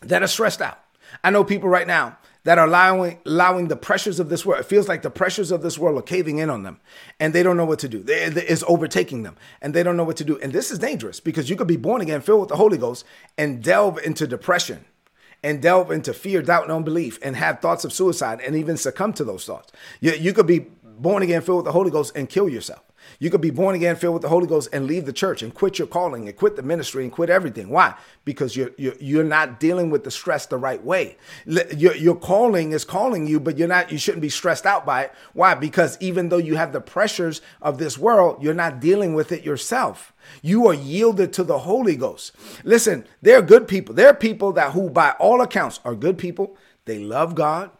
that 0.01 0.23
are 0.23 0.27
stressed 0.27 0.61
out. 0.61 0.79
I 1.23 1.29
know 1.29 1.43
people 1.43 1.69
right 1.69 1.87
now 1.87 2.17
that 2.43 2.57
are 2.57 2.67
allowing 2.67 3.19
allowing 3.25 3.67
the 3.67 3.75
pressures 3.75 4.19
of 4.19 4.29
this 4.29 4.45
world. 4.45 4.61
It 4.61 4.65
feels 4.67 4.87
like 4.87 5.01
the 5.01 5.09
pressures 5.09 5.51
of 5.51 5.61
this 5.61 5.77
world 5.77 5.97
are 5.97 6.03
caving 6.03 6.39
in 6.39 6.49
on 6.49 6.63
them, 6.63 6.79
and 7.19 7.33
they 7.33 7.43
don't 7.43 7.57
know 7.57 7.65
what 7.65 7.79
to 7.79 7.89
do. 7.89 8.03
It's 8.07 8.63
overtaking 8.67 9.23
them, 9.23 9.37
and 9.61 9.73
they 9.73 9.83
don't 9.83 9.97
know 9.97 10.03
what 10.03 10.17
to 10.17 10.25
do. 10.25 10.39
And 10.39 10.51
this 10.51 10.71
is 10.71 10.79
dangerous 10.79 11.19
because 11.19 11.49
you 11.49 11.55
could 11.55 11.67
be 11.67 11.77
born 11.77 12.01
again, 12.01 12.21
filled 12.21 12.41
with 12.41 12.49
the 12.49 12.57
Holy 12.57 12.77
Ghost, 12.77 13.05
and 13.37 13.63
delve 13.63 13.99
into 14.03 14.27
depression 14.27 14.85
and 15.43 15.61
delve 15.61 15.91
into 15.91 16.13
fear, 16.13 16.41
doubt, 16.41 16.63
and 16.63 16.71
unbelief 16.71 17.19
and 17.21 17.35
have 17.35 17.59
thoughts 17.59 17.83
of 17.83 17.91
suicide 17.91 18.39
and 18.41 18.55
even 18.55 18.77
succumb 18.77 19.11
to 19.13 19.23
those 19.23 19.45
thoughts. 19.45 19.71
You, 19.99 20.13
you 20.13 20.33
could 20.33 20.47
be 20.47 20.59
born 20.59 21.21
again, 21.21 21.41
filled 21.41 21.57
with 21.57 21.65
the 21.65 21.71
Holy 21.73 21.91
Ghost, 21.91 22.13
and 22.15 22.29
kill 22.29 22.47
yourself. 22.47 22.81
You 23.23 23.29
could 23.29 23.39
be 23.39 23.51
born 23.51 23.73
again, 23.73 23.95
filled 23.95 24.15
with 24.15 24.21
the 24.21 24.27
Holy 24.27 24.47
Ghost, 24.47 24.67
and 24.73 24.85
leave 24.85 25.05
the 25.05 25.13
church 25.13 25.41
and 25.41 25.53
quit 25.53 25.79
your 25.79 25.87
calling 25.87 26.27
and 26.27 26.35
quit 26.35 26.57
the 26.57 26.61
ministry 26.61 27.03
and 27.03 27.11
quit 27.11 27.29
everything. 27.29 27.69
Why? 27.69 27.95
Because 28.25 28.57
you're 28.57 28.71
you're, 28.75 28.95
you're 28.99 29.23
not 29.23 29.61
dealing 29.61 29.89
with 29.89 30.03
the 30.03 30.11
stress 30.11 30.45
the 30.45 30.57
right 30.57 30.83
way. 30.83 31.15
Your, 31.45 31.95
your 31.95 32.17
calling 32.17 32.73
is 32.73 32.83
calling 32.83 33.25
you, 33.25 33.39
but 33.39 33.57
you're 33.57 33.69
not. 33.69 33.93
You 33.93 33.97
shouldn't 33.97 34.23
be 34.23 34.27
stressed 34.27 34.65
out 34.65 34.85
by 34.85 35.03
it. 35.03 35.13
Why? 35.31 35.55
Because 35.55 35.97
even 36.01 36.27
though 36.27 36.37
you 36.37 36.57
have 36.57 36.73
the 36.73 36.81
pressures 36.81 37.39
of 37.61 37.77
this 37.77 37.97
world, 37.97 38.43
you're 38.43 38.53
not 38.53 38.81
dealing 38.81 39.13
with 39.13 39.31
it 39.31 39.45
yourself. 39.45 40.11
You 40.41 40.67
are 40.67 40.73
yielded 40.73 41.31
to 41.31 41.45
the 41.45 41.59
Holy 41.59 41.95
Ghost. 41.95 42.33
Listen, 42.65 43.07
there 43.21 43.39
are 43.39 43.41
good 43.41 43.69
people. 43.69 43.95
There 43.95 44.09
are 44.09 44.13
people 44.13 44.51
that 44.51 44.73
who, 44.73 44.89
by 44.89 45.11
all 45.11 45.39
accounts, 45.39 45.79
are 45.85 45.95
good 45.95 46.17
people. 46.17 46.57
They 46.83 46.99
love 46.99 47.35
God. 47.35 47.71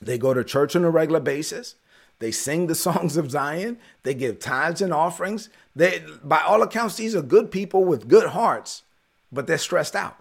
They 0.00 0.16
go 0.16 0.32
to 0.32 0.44
church 0.44 0.76
on 0.76 0.84
a 0.84 0.90
regular 0.90 1.18
basis. 1.18 1.74
They 2.20 2.30
sing 2.30 2.68
the 2.68 2.74
songs 2.86 3.16
of 3.16 3.32
Zion. 3.32 3.78
They 4.04 4.14
give 4.14 4.38
tithes 4.38 4.80
and 4.80 4.94
offerings. 4.94 5.50
They, 5.74 6.04
by 6.22 6.40
all 6.40 6.62
accounts, 6.62 6.96
these 6.96 7.16
are 7.16 7.22
good 7.22 7.50
people 7.50 7.84
with 7.84 8.08
good 8.08 8.28
hearts, 8.28 8.84
but 9.32 9.48
they're 9.48 9.58
stressed 9.58 9.96
out. 9.96 10.16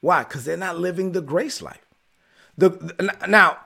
Why? 0.00 0.24
Because 0.24 0.44
they're 0.44 0.56
not 0.56 0.78
living 0.78 1.12
the 1.12 1.22
grace 1.22 1.62
life. 1.62 1.84
The, 2.56 3.16
now, 3.26 3.58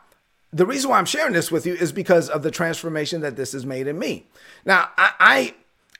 the 0.53 0.67
reason 0.67 0.91
why 0.91 0.99
I'm 0.99 1.07
sharing 1.07 1.33
this 1.33 1.51
with 1.51 1.67
you 1.67 1.75
is 1.75 1.93
because 1.93 2.29
of 2.29 2.43
the 2.43 2.51
transformation 2.51 3.23
that 3.23 3.37
this 3.37 3.53
has 3.53 3.67
made 3.67 3.87
in 3.87 3.99
me. 3.99 4.27
Now, 4.65 4.91
I, 4.97 5.13
I 5.19 5.55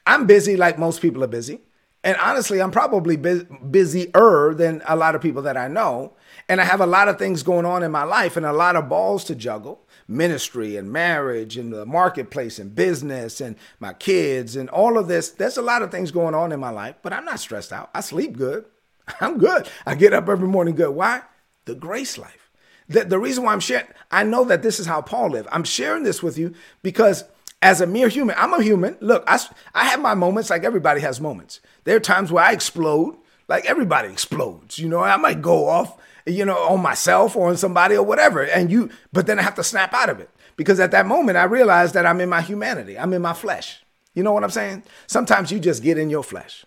I'm 0.05 0.27
busy 0.27 0.55
like 0.57 0.77
most 0.77 1.01
people 1.01 1.23
are 1.23 1.27
busy. 1.27 1.61
And 2.03 2.17
honestly, 2.17 2.61
I'm 2.61 2.71
probably 2.71 3.15
bu- 3.15 3.45
busier 3.71 4.53
than 4.53 4.81
a 4.85 4.95
lot 4.95 5.15
of 5.15 5.21
people 5.21 5.41
that 5.43 5.55
I 5.55 5.69
know. 5.69 6.13
And 6.49 6.59
I 6.59 6.65
have 6.65 6.81
a 6.81 6.85
lot 6.85 7.07
of 7.07 7.17
things 7.17 7.43
going 7.43 7.65
on 7.65 7.81
in 7.81 7.91
my 7.91 8.03
life 8.03 8.35
and 8.35 8.45
a 8.45 8.51
lot 8.51 8.75
of 8.75 8.89
balls 8.89 9.23
to 9.25 9.35
juggle 9.35 9.82
ministry 10.07 10.75
and 10.75 10.91
marriage 10.91 11.57
and 11.57 11.71
the 11.71 11.85
marketplace 11.85 12.59
and 12.59 12.75
business 12.75 13.41
and 13.41 13.55
my 13.79 13.93
kids 13.93 14.55
and 14.55 14.69
all 14.69 14.97
of 14.97 15.07
this. 15.07 15.29
There's 15.29 15.57
a 15.57 15.61
lot 15.61 15.81
of 15.81 15.91
things 15.91 16.11
going 16.11 16.35
on 16.35 16.51
in 16.51 16.59
my 16.59 16.69
life, 16.69 16.95
but 17.01 17.13
I'm 17.13 17.25
not 17.25 17.39
stressed 17.39 17.73
out. 17.73 17.89
I 17.93 18.01
sleep 18.01 18.37
good. 18.37 18.65
I'm 19.21 19.37
good. 19.37 19.69
I 19.85 19.95
get 19.95 20.13
up 20.13 20.29
every 20.29 20.47
morning 20.47 20.75
good. 20.75 20.91
Why? 20.91 21.21
The 21.65 21.75
grace 21.75 22.17
life. 22.17 22.51
The, 22.89 23.05
the 23.05 23.19
reason 23.19 23.43
why 23.43 23.53
I'm 23.53 23.59
sharing, 23.59 23.87
I 24.11 24.23
know 24.23 24.43
that 24.45 24.61
this 24.61 24.79
is 24.79 24.85
how 24.85 25.01
Paul 25.01 25.31
lived. 25.31 25.47
I'm 25.51 25.63
sharing 25.63 26.03
this 26.03 26.21
with 26.21 26.37
you 26.37 26.53
because 26.81 27.23
as 27.61 27.79
a 27.79 27.87
mere 27.87 28.09
human, 28.09 28.35
I'm 28.37 28.53
a 28.53 28.61
human. 28.61 28.97
Look, 28.99 29.23
I, 29.25 29.39
I 29.73 29.85
have 29.85 30.01
my 30.01 30.13
moments 30.13 30.49
like 30.49 30.63
everybody 30.65 30.99
has 31.01 31.21
moments. 31.21 31.61
There 31.85 31.95
are 31.95 32.01
times 32.01 32.31
where 32.31 32.43
I 32.43 32.51
explode, 32.51 33.15
like 33.47 33.65
everybody 33.65 34.09
explodes. 34.09 34.79
You 34.79 34.89
know, 34.89 34.99
I 34.99 35.15
might 35.15 35.41
go 35.41 35.67
off 35.67 35.97
you 36.25 36.45
know, 36.45 36.57
on 36.57 36.81
myself 36.81 37.35
or 37.35 37.49
on 37.49 37.57
somebody 37.57 37.95
or 37.95 38.03
whatever. 38.03 38.43
And 38.43 38.71
you, 38.71 38.89
but 39.11 39.27
then 39.27 39.39
I 39.39 39.41
have 39.41 39.55
to 39.55 39.63
snap 39.63 39.93
out 39.93 40.09
of 40.09 40.19
it 40.19 40.29
because 40.55 40.79
at 40.79 40.91
that 40.91 41.05
moment 41.05 41.37
I 41.37 41.43
realize 41.43 41.93
that 41.93 42.05
I'm 42.05 42.21
in 42.21 42.29
my 42.29 42.41
humanity, 42.41 42.97
I'm 42.97 43.13
in 43.13 43.21
my 43.21 43.33
flesh. 43.33 43.83
You 44.13 44.23
know 44.23 44.31
what 44.31 44.43
I'm 44.43 44.51
saying? 44.51 44.83
Sometimes 45.07 45.51
you 45.51 45.59
just 45.59 45.83
get 45.83 45.97
in 45.97 46.09
your 46.09 46.23
flesh. 46.23 46.65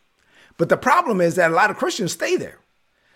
But 0.59 0.69
the 0.69 0.77
problem 0.77 1.21
is 1.21 1.37
that 1.37 1.51
a 1.51 1.55
lot 1.55 1.71
of 1.71 1.77
Christians 1.77 2.13
stay 2.13 2.37
there. 2.37 2.59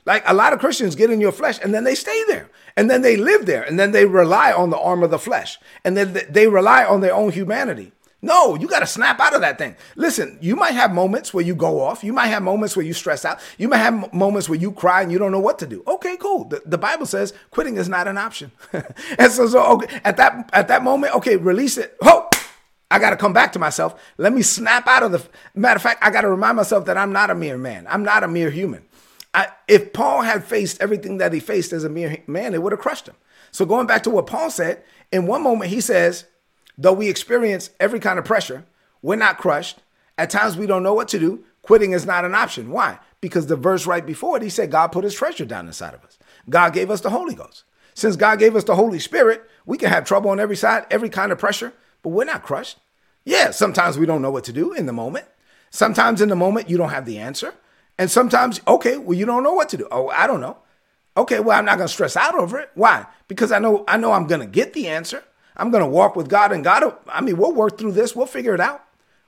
Like 0.07 0.23
a 0.27 0.35
lot 0.35 0.53
of 0.53 0.61
Christians 0.61 0.95
get 0.95 1.11
in 1.11 1.21
your 1.21 1.33
flesh 1.33 1.59
and 1.63 1.75
then 1.75 1.85
they 1.85 1.95
stay 1.95 2.25
there 2.27 2.49
and 2.77 2.91
then 2.91 3.03
they 3.03 3.17
live 3.17 3.47
there 3.47 3.63
and 3.63 3.79
then 3.79 3.93
they 3.93 4.07
rely 4.07 4.53
on 4.53 4.71
the 4.71 4.79
arm 4.79 5.03
of 5.03 5.11
the 5.11 5.19
flesh 5.19 5.59
and 5.85 5.97
then 5.97 6.19
they 6.29 6.49
rely 6.49 6.85
on 6.85 7.01
their 7.01 7.15
own 7.15 7.33
humanity. 7.33 7.93
No, 8.23 8.55
you 8.55 8.69
got 8.69 8.81
to 8.81 8.87
snap 8.87 9.19
out 9.19 9.35
of 9.35 9.41
that 9.41 9.57
thing. 9.57 9.77
Listen, 9.97 10.39
you 10.43 10.55
might 10.55 10.73
have 10.73 10.93
moments 10.93 11.33
where 11.33 11.45
you 11.45 11.55
go 11.55 11.81
off. 11.81 12.05
You 12.05 12.13
might 12.13 12.27
have 12.27 12.43
moments 12.43 12.77
where 12.77 12.85
you 12.85 12.93
stress 12.93 13.25
out. 13.25 13.41
You 13.57 13.69
might 13.69 13.79
have 13.79 14.13
moments 14.13 14.49
where 14.49 14.59
you 14.59 14.73
cry 14.73 15.01
and 15.01 15.11
you 15.11 15.19
don't 15.19 15.33
know 15.33 15.41
what 15.41 15.59
to 15.61 15.67
do. 15.67 15.83
Okay, 15.87 16.19
cool. 16.19 16.45
The, 16.45 16.63
the 16.67 16.77
Bible 16.77 17.07
says 17.07 17.33
quitting 17.51 17.77
is 17.77 17.89
not 17.89 18.07
an 18.07 18.19
option. 18.19 18.53
and 18.73 19.33
so, 19.33 19.47
so 19.47 19.65
okay, 19.73 20.01
at 20.05 20.19
that 20.19 20.51
at 20.53 20.69
that 20.69 20.83
moment, 20.83 21.15
okay, 21.15 21.37
release 21.37 21.79
it. 21.79 21.97
Oh, 22.03 22.29
I 22.91 22.99
got 22.99 23.11
to 23.11 23.17
come 23.17 23.33
back 23.33 23.53
to 23.53 23.59
myself. 23.59 23.99
Let 24.19 24.35
me 24.35 24.43
snap 24.43 24.87
out 24.87 25.03
of 25.03 25.13
the. 25.13 25.23
Matter 25.55 25.77
of 25.77 25.83
fact, 25.83 26.05
I 26.05 26.11
got 26.11 26.23
to 26.23 26.29
remind 26.29 26.57
myself 26.57 26.85
that 26.87 26.99
I'm 26.99 27.13
not 27.13 27.31
a 27.31 27.35
mere 27.35 27.57
man. 27.57 27.87
I'm 27.89 28.03
not 28.03 28.23
a 28.23 28.29
mere 28.29 28.51
human. 28.51 28.85
I, 29.33 29.49
if 29.69 29.93
Paul 29.93 30.23
had 30.23 30.45
faced 30.45 30.81
everything 30.83 31.19
that 31.19 31.33
he 31.33 31.41
faced 31.41 31.73
as 31.73 31.85
a 31.85 31.89
mere 31.89 32.19
man, 32.27 32.53
it 32.53 32.63
would 32.63 32.73
have 32.73 32.81
crushed 32.81 33.07
him. 33.09 33.15
So 33.53 33.65
going 33.65 33.87
back 33.87 34.03
to 34.05 34.11
what 34.11 34.27
Paul 34.27 34.51
said, 34.51 34.83
in 35.13 35.27
one 35.27 35.43
moment 35.43 35.71
he 35.71 35.81
says, 35.81 36.25
Though 36.77 36.93
we 36.93 37.09
experience 37.09 37.71
every 37.79 38.01
kind 38.01 38.19
of 38.19 38.25
pressure, 38.25 38.65
we're 39.03 39.17
not 39.17 39.39
crushed. 39.39 39.79
At 40.17 40.31
times 40.31 40.57
we 40.57 40.67
don't 40.67 40.83
know 40.83 40.95
what 40.95 41.09
to 41.09 41.19
do. 41.19 41.45
Quitting 41.63 41.93
is 41.93 42.07
not 42.07 42.25
an 42.25 42.35
option. 42.35 42.71
Why? 42.71 42.99
Because 43.21 43.47
the 43.47 43.57
verse 43.57 43.87
right 43.87 44.05
before 44.05 44.37
it, 44.37 44.43
he 44.43 44.49
said 44.49 44.71
God 44.71 44.89
put 44.89 45.05
his 45.05 45.15
treasure 45.15 45.45
down 45.45 45.67
inside 45.67 45.95
of 45.95 46.05
us. 46.05 46.19
God 46.49 46.73
gave 46.73 46.91
us 46.91 47.01
the 47.01 47.11
Holy 47.11 47.35
Ghost. 47.35 47.65
Since 47.95 48.17
God 48.17 48.39
gave 48.39 48.57
us 48.57 48.65
the 48.65 48.77
Holy 48.77 48.99
Spirit, 48.99 49.43
we 49.67 49.77
can 49.77 49.91
have 49.91 50.05
trouble 50.05 50.31
on 50.31 50.41
every 50.41 50.57
side, 50.57 50.87
every 50.91 51.09
kind 51.09 51.33
of 51.33 51.39
pressure, 51.39 51.73
but 52.03 52.11
we're 52.11 52.25
not 52.25 52.43
crushed. 52.43 52.79
Yeah, 53.25 53.51
sometimes 53.51 53.99
we 53.99 54.07
don't 54.07 54.23
know 54.23 54.31
what 54.31 54.45
to 54.45 54.53
do 54.53 54.73
in 54.73 54.87
the 54.87 54.93
moment. 54.93 55.27
Sometimes 55.71 56.21
in 56.21 56.29
the 56.29 56.37
moment, 56.37 56.71
you 56.71 56.77
don't 56.77 56.91
have 56.91 57.05
the 57.05 57.19
answer. 57.19 57.55
And 57.99 58.11
sometimes, 58.11 58.61
okay, 58.67 58.97
well, 58.97 59.17
you 59.17 59.27
don't 59.27 59.43
know 59.43 59.53
what 59.53 59.69
to 59.71 59.77
do. 59.77 59.87
Oh, 59.91 60.09
I 60.09 60.27
don't 60.27 60.41
know. 60.41 60.57
Okay, 61.17 61.41
well, 61.41 61.59
I'm 61.59 61.65
not 61.67 61.77
to 61.77 61.89
stress 61.89 62.17
out 62.17 62.35
over 62.35 62.59
it. 62.59 62.71
Why? 62.75 63.07
Because 63.29 63.53
I 63.53 63.59
know 63.59 63.85
I 63.87 63.97
know 63.97 64.13
I'm 64.13 64.27
to 64.27 64.47
get 64.47 64.73
the 64.73 64.89
answer. 64.89 65.23
I'm 65.57 65.71
going 65.71 65.83
to 65.83 65.91
walk 65.91 66.17
with 66.17 66.29
God 66.29 66.53
and 66.53 66.65
God, 66.65 66.95
I 67.09 67.21
mean, 67.21 67.37
we'll 67.37 67.53
work 67.53 67.79
through 67.79 67.93
this. 67.93 68.15
We'll 68.15 68.27
figure 68.27 68.55
it 68.55 68.61
out. 68.61 68.85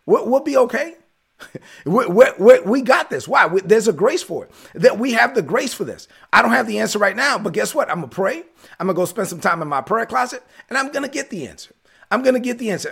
We'll, 0.06 0.28
we'll 0.28 0.40
be 0.40 0.56
okay. 0.56 0.96
we, 1.84 2.06
we, 2.06 2.60
we, 2.60 2.82
got 2.82 3.10
this. 3.10 3.26
Why? 3.26 3.46
We, 3.46 3.60
there's 3.62 3.88
a 3.88 3.92
grace 3.92 4.22
for 4.22 4.44
it. 4.44 4.52
That 4.74 4.98
we 4.98 5.12
have 5.12 5.34
the 5.34 5.42
grace 5.42 5.74
for 5.74 5.84
this. 5.84 6.08
I 6.32 6.42
don't 6.42 6.52
have 6.52 6.66
the 6.66 6.78
answer 6.78 6.98
right 6.98 7.16
now, 7.16 7.38
but 7.38 7.52
guess 7.52 7.74
what? 7.74 7.90
I'm 7.90 7.98
going 7.98 8.10
to 8.10 8.14
pray. 8.14 8.44
I'm 8.78 8.86
going 8.86 8.94
to 8.94 9.00
go 9.00 9.04
spend 9.04 9.28
some 9.28 9.40
time 9.40 9.62
in 9.62 9.68
my 9.68 9.80
prayer 9.80 10.06
closet 10.06 10.42
and 10.68 10.78
I'm 10.78 10.92
going 10.92 11.04
to 11.04 11.10
get 11.10 11.30
the 11.30 11.46
answer. 11.46 11.74
I'm 12.12 12.22
going 12.22 12.34
to 12.34 12.40
get 12.40 12.58
the 12.58 12.70
answer. 12.70 12.90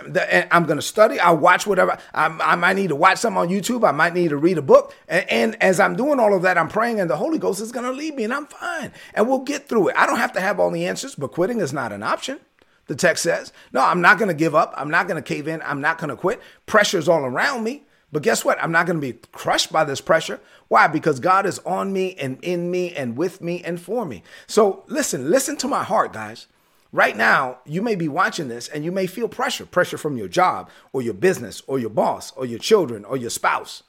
I'm 0.49 0.65
going 0.65 0.79
to 0.79 0.81
study. 0.81 1.19
I'll 1.19 1.37
watch 1.37 1.67
whatever. 1.67 1.95
I, 2.11 2.55
might 2.55 2.75
need 2.75 2.87
to 2.87 2.95
watch 2.95 3.19
something 3.19 3.39
on 3.39 3.49
YouTube. 3.49 3.87
I 3.87 3.91
might 3.91 4.15
need 4.15 4.29
to 4.29 4.37
read 4.37 4.57
a 4.57 4.63
book. 4.63 4.95
And, 5.07 5.29
and 5.29 5.63
as 5.63 5.79
I'm 5.79 5.95
doing 5.95 6.19
all 6.19 6.35
of 6.35 6.41
that, 6.41 6.57
I'm 6.57 6.67
praying, 6.67 6.99
and 6.99 7.07
the 7.07 7.17
Holy 7.17 7.37
Ghost 7.37 7.61
is 7.61 7.71
going 7.71 7.85
to 7.85 7.91
lead 7.91 8.15
me, 8.15 8.23
and 8.23 8.33
I'm 8.33 8.47
fine. 8.47 8.91
And 9.13 9.27
we'll 9.27 9.43
get 9.43 9.69
through 9.69 9.89
it. 9.89 9.95
I 9.95 10.07
don't 10.07 10.17
have 10.17 10.33
to 10.33 10.41
have 10.41 10.59
all 10.59 10.71
the 10.71 10.87
answers, 10.87 11.13
but 11.13 11.33
quitting 11.33 11.59
is 11.59 11.71
not 11.71 11.91
an 11.91 12.01
option 12.01 12.39
the 12.87 12.95
text 12.95 13.23
says. 13.23 13.53
No, 13.71 13.81
I'm 13.81 14.01
not 14.01 14.17
going 14.17 14.29
to 14.29 14.33
give 14.33 14.55
up. 14.55 14.73
I'm 14.75 14.89
not 14.89 15.07
going 15.07 15.21
to 15.21 15.27
cave 15.27 15.47
in. 15.47 15.61
I'm 15.61 15.81
not 15.81 15.97
going 15.97 16.09
to 16.09 16.15
quit. 16.15 16.41
Pressure's 16.65 17.07
all 17.07 17.25
around 17.25 17.63
me. 17.63 17.83
But 18.11 18.23
guess 18.23 18.43
what? 18.43 18.61
I'm 18.61 18.71
not 18.71 18.85
going 18.85 18.99
to 18.99 19.13
be 19.13 19.19
crushed 19.31 19.71
by 19.71 19.85
this 19.85 20.01
pressure. 20.01 20.41
Why? 20.67 20.87
Because 20.87 21.19
God 21.19 21.45
is 21.45 21.59
on 21.59 21.93
me 21.93 22.15
and 22.15 22.37
in 22.43 22.69
me 22.69 22.93
and 22.93 23.15
with 23.15 23.41
me 23.41 23.63
and 23.63 23.79
for 23.79 24.05
me. 24.05 24.23
So 24.47 24.83
listen, 24.87 25.29
listen 25.29 25.55
to 25.57 25.67
my 25.67 25.83
heart, 25.83 26.11
guys. 26.11 26.47
Right 26.93 27.15
now, 27.15 27.59
you 27.65 27.81
may 27.81 27.95
be 27.95 28.09
watching 28.09 28.49
this 28.49 28.67
and 28.67 28.83
you 28.83 28.91
may 28.91 29.07
feel 29.07 29.29
pressure 29.29 29.65
pressure 29.65 29.97
from 29.97 30.17
your 30.17 30.27
job 30.27 30.69
or 30.91 31.01
your 31.01 31.13
business 31.13 31.63
or 31.65 31.79
your 31.79 31.89
boss 31.89 32.31
or 32.31 32.45
your 32.45 32.59
children 32.59 33.05
or 33.05 33.15
your 33.15 33.29
spouse. 33.29 33.83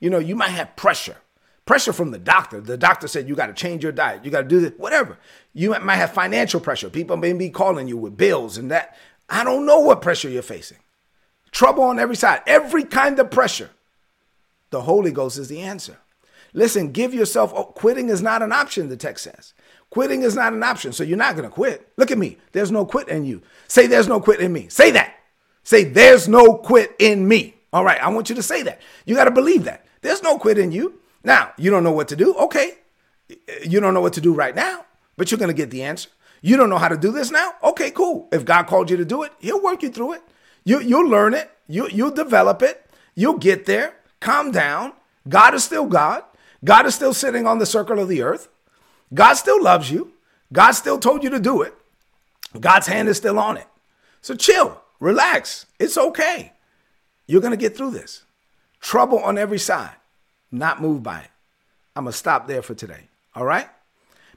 You 0.00 0.10
know, 0.10 0.18
you 0.18 0.34
might 0.34 0.48
have 0.48 0.74
pressure 0.74 1.18
pressure 1.66 1.92
from 1.92 2.10
the 2.10 2.18
doctor. 2.18 2.60
The 2.60 2.76
doctor 2.76 3.08
said 3.08 3.28
you 3.28 3.34
got 3.34 3.46
to 3.46 3.52
change 3.52 3.82
your 3.82 3.92
diet, 3.92 4.24
you 4.24 4.30
got 4.30 4.42
to 4.42 4.48
do 4.48 4.60
this, 4.60 4.72
whatever. 4.76 5.18
You 5.52 5.70
might 5.80 5.96
have 5.96 6.12
financial 6.12 6.60
pressure. 6.60 6.90
People 6.90 7.16
may 7.16 7.32
be 7.32 7.50
calling 7.50 7.88
you 7.88 7.96
with 7.96 8.16
bills 8.16 8.56
and 8.58 8.70
that. 8.70 8.96
I 9.28 9.44
don't 9.44 9.66
know 9.66 9.80
what 9.80 10.02
pressure 10.02 10.28
you're 10.28 10.42
facing. 10.42 10.78
Trouble 11.52 11.84
on 11.84 11.98
every 11.98 12.16
side, 12.16 12.42
every 12.46 12.84
kind 12.84 13.18
of 13.18 13.30
pressure. 13.30 13.70
The 14.70 14.82
Holy 14.82 15.10
Ghost 15.10 15.38
is 15.38 15.48
the 15.48 15.60
answer. 15.60 15.98
Listen, 16.52 16.92
give 16.92 17.14
yourself, 17.14 17.52
oh, 17.54 17.64
quitting 17.64 18.08
is 18.08 18.22
not 18.22 18.42
an 18.42 18.52
option, 18.52 18.88
the 18.88 18.96
text 18.96 19.24
says. 19.24 19.54
Quitting 19.90 20.22
is 20.22 20.36
not 20.36 20.52
an 20.52 20.62
option, 20.62 20.92
so 20.92 21.02
you're 21.02 21.16
not 21.16 21.36
going 21.36 21.48
to 21.48 21.54
quit. 21.54 21.92
Look 21.96 22.10
at 22.10 22.18
me. 22.18 22.38
There's 22.52 22.70
no 22.70 22.84
quit 22.84 23.08
in 23.08 23.24
you. 23.24 23.42
Say, 23.68 23.86
there's 23.86 24.08
no 24.08 24.20
quit 24.20 24.40
in 24.40 24.52
me. 24.52 24.68
Say 24.68 24.92
that. 24.92 25.14
Say, 25.62 25.84
there's 25.84 26.28
no 26.28 26.56
quit 26.56 26.94
in 26.98 27.26
me. 27.26 27.54
All 27.72 27.84
right, 27.84 28.02
I 28.02 28.08
want 28.08 28.28
you 28.28 28.36
to 28.36 28.42
say 28.42 28.62
that. 28.62 28.80
You 29.04 29.14
got 29.14 29.24
to 29.24 29.30
believe 29.30 29.64
that. 29.64 29.84
There's 30.00 30.22
no 30.22 30.38
quit 30.38 30.58
in 30.58 30.72
you. 30.72 31.00
Now, 31.22 31.52
you 31.56 31.70
don't 31.70 31.84
know 31.84 31.92
what 31.92 32.08
to 32.08 32.16
do? 32.16 32.34
Okay. 32.34 32.74
You 33.64 33.80
don't 33.80 33.94
know 33.94 34.00
what 34.00 34.14
to 34.14 34.20
do 34.20 34.32
right 34.32 34.54
now, 34.54 34.84
but 35.16 35.30
you're 35.30 35.38
going 35.38 35.50
to 35.50 35.54
get 35.54 35.70
the 35.70 35.82
answer. 35.82 36.08
You 36.42 36.56
don't 36.56 36.70
know 36.70 36.78
how 36.78 36.88
to 36.88 36.96
do 36.96 37.12
this 37.12 37.30
now? 37.30 37.52
Okay, 37.62 37.90
cool. 37.90 38.28
If 38.32 38.44
God 38.44 38.66
called 38.66 38.90
you 38.90 38.96
to 38.96 39.04
do 39.04 39.22
it, 39.22 39.32
He'll 39.38 39.62
work 39.62 39.82
you 39.82 39.90
through 39.90 40.14
it. 40.14 40.22
You, 40.64 40.80
you'll 40.80 41.08
learn 41.08 41.34
it. 41.34 41.50
You, 41.68 41.88
you'll 41.88 42.10
develop 42.10 42.62
it. 42.62 42.86
You'll 43.14 43.38
get 43.38 43.66
there. 43.66 43.94
Calm 44.20 44.50
down. 44.50 44.92
God 45.28 45.54
is 45.54 45.64
still 45.64 45.86
God. 45.86 46.24
God 46.64 46.86
is 46.86 46.94
still 46.94 47.14
sitting 47.14 47.46
on 47.46 47.58
the 47.58 47.66
circle 47.66 47.98
of 47.98 48.08
the 48.08 48.22
earth. 48.22 48.48
God 49.12 49.34
still 49.34 49.62
loves 49.62 49.90
you. 49.90 50.12
God 50.52 50.72
still 50.72 50.98
told 50.98 51.22
you 51.22 51.30
to 51.30 51.40
do 51.40 51.62
it. 51.62 51.74
God's 52.58 52.86
hand 52.86 53.08
is 53.08 53.16
still 53.16 53.38
on 53.38 53.56
it. 53.56 53.66
So 54.20 54.34
chill, 54.34 54.80
relax. 54.98 55.66
It's 55.78 55.96
okay. 55.96 56.52
You're 57.26 57.40
going 57.40 57.52
to 57.52 57.56
get 57.56 57.76
through 57.76 57.92
this. 57.92 58.24
Trouble 58.80 59.18
on 59.18 59.38
every 59.38 59.58
side 59.58 59.94
not 60.50 60.80
moved 60.80 61.02
by 61.02 61.20
it. 61.20 61.30
I'm 61.96 62.04
going 62.04 62.12
to 62.12 62.18
stop 62.18 62.46
there 62.46 62.62
for 62.62 62.74
today. 62.74 63.08
All 63.34 63.44
right? 63.44 63.68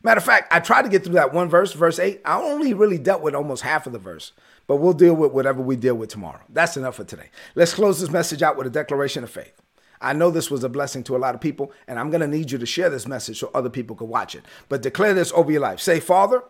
Matter 0.04 0.18
of 0.18 0.26
fact, 0.26 0.54
I 0.54 0.60
tried 0.60 0.82
to 0.82 0.90
get 0.90 1.04
through 1.04 1.14
that 1.14 1.34
one 1.34 1.50
verse, 1.50 1.72
verse 1.72 1.98
8. 1.98 2.22
I 2.26 2.42
only 2.42 2.74
really 2.74 2.98
dealt 2.98 3.22
with 3.22 3.34
almost 3.34 3.64
half 3.64 3.88
of 3.88 3.94
the 3.94 4.00
verse, 4.00 4.34
but 4.68 4.78
we'll 4.78 4.94
deal 4.94 5.14
with 5.14 5.32
whatever 5.32 5.62
we 5.62 5.78
deal 5.78 5.96
with 5.96 6.10
tomorrow. 6.10 6.42
That's 6.50 6.76
enough 6.76 6.96
for 6.96 7.06
today. 7.06 7.30
Let's 7.56 7.74
close 7.74 8.02
this 8.02 8.12
message 8.12 8.42
out 8.42 8.58
with 8.58 8.68
a 8.68 8.70
declaration 8.70 9.24
of 9.24 9.30
faith. 9.30 9.54
I 10.02 10.12
know 10.12 10.30
this 10.30 10.52
was 10.52 10.66
a 10.66 10.70
blessing 10.70 11.04
to 11.06 11.16
a 11.16 11.18
lot 11.18 11.36
of 11.36 11.40
people, 11.40 11.72
and 11.88 11.98
I'm 11.98 12.10
going 12.10 12.20
to 12.20 12.28
need 12.28 12.52
you 12.52 12.58
to 12.58 12.66
share 12.66 12.90
this 12.90 13.08
message 13.08 13.40
so 13.40 13.50
other 13.54 13.70
people 13.70 13.96
can 13.96 14.10
watch 14.10 14.36
it. 14.36 14.44
But 14.68 14.82
declare 14.82 15.14
this 15.14 15.32
over 15.32 15.50
your 15.50 15.62
life. 15.62 15.80
Say, 15.80 16.02
Father, 16.02 16.44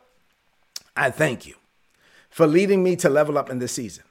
I 0.97 1.11
thank 1.11 1.45
you 1.45 1.53
for 2.31 2.47
leading 2.47 2.81
me 2.81 2.95
to 2.95 3.09
level 3.09 3.37
up 3.37 3.51
in 3.51 3.59
this 3.59 3.73
season. 3.73 4.03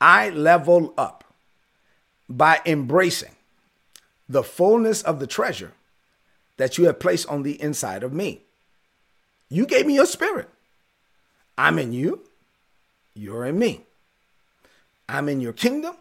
I 0.00 0.30
level 0.30 0.92
up 0.98 1.22
by 2.28 2.60
embracing 2.66 3.36
the 4.32 4.42
fullness 4.42 5.02
of 5.02 5.20
the 5.20 5.26
treasure 5.26 5.72
that 6.56 6.78
you 6.78 6.86
have 6.86 6.98
placed 6.98 7.28
on 7.28 7.42
the 7.42 7.60
inside 7.60 8.02
of 8.02 8.12
me. 8.14 8.40
You 9.50 9.66
gave 9.66 9.86
me 9.86 9.94
your 9.94 10.06
spirit. 10.06 10.48
I'm 11.58 11.78
in 11.78 11.92
you. 11.92 12.20
You're 13.14 13.44
in 13.44 13.58
me. 13.58 13.82
I'm 15.06 15.28
in 15.28 15.40
your 15.42 15.52
kingdom. 15.52 15.96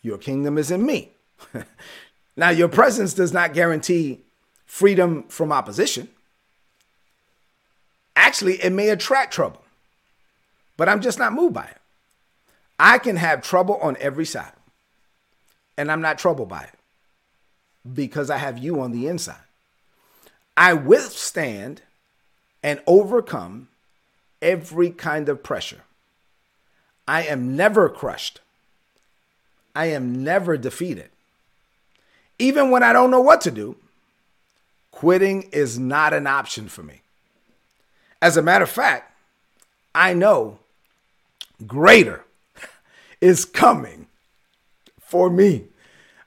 Your 0.00 0.16
kingdom 0.16 0.58
is 0.58 0.70
in 0.70 0.86
me. 0.86 1.10
now, 2.36 2.50
your 2.50 2.68
presence 2.68 3.14
does 3.14 3.32
not 3.32 3.52
guarantee 3.52 4.20
freedom 4.64 5.24
from 5.24 5.50
opposition. 5.50 6.08
Actually, 8.14 8.62
it 8.62 8.70
may 8.70 8.90
attract 8.90 9.32
trouble, 9.32 9.64
but 10.76 10.88
I'm 10.88 11.00
just 11.00 11.18
not 11.18 11.32
moved 11.32 11.54
by 11.54 11.64
it. 11.64 11.78
I 12.78 12.98
can 12.98 13.16
have 13.16 13.42
trouble 13.42 13.76
on 13.82 13.96
every 13.98 14.24
side, 14.24 14.52
and 15.76 15.90
I'm 15.90 16.00
not 16.00 16.18
troubled 16.18 16.48
by 16.48 16.62
it 16.62 16.78
because 17.92 18.30
I 18.30 18.38
have 18.38 18.58
you 18.58 18.80
on 18.80 18.92
the 18.92 19.06
inside. 19.06 19.36
I 20.56 20.72
withstand 20.72 21.82
and 22.62 22.80
overcome 22.86 23.68
every 24.40 24.90
kind 24.90 25.28
of 25.28 25.42
pressure. 25.42 25.82
I 27.06 27.24
am 27.24 27.56
never 27.56 27.88
crushed. 27.88 28.40
I 29.74 29.86
am 29.86 30.22
never 30.22 30.56
defeated. 30.56 31.10
Even 32.38 32.70
when 32.70 32.82
I 32.82 32.92
don't 32.92 33.10
know 33.10 33.20
what 33.20 33.40
to 33.42 33.50
do, 33.50 33.76
quitting 34.90 35.42
is 35.52 35.78
not 35.78 36.12
an 36.12 36.26
option 36.26 36.68
for 36.68 36.82
me. 36.82 37.00
As 38.22 38.36
a 38.36 38.42
matter 38.42 38.64
of 38.64 38.70
fact, 38.70 39.12
I 39.94 40.14
know 40.14 40.58
greater 41.66 42.24
is 43.20 43.44
coming 43.44 44.06
for 45.00 45.28
me. 45.28 45.64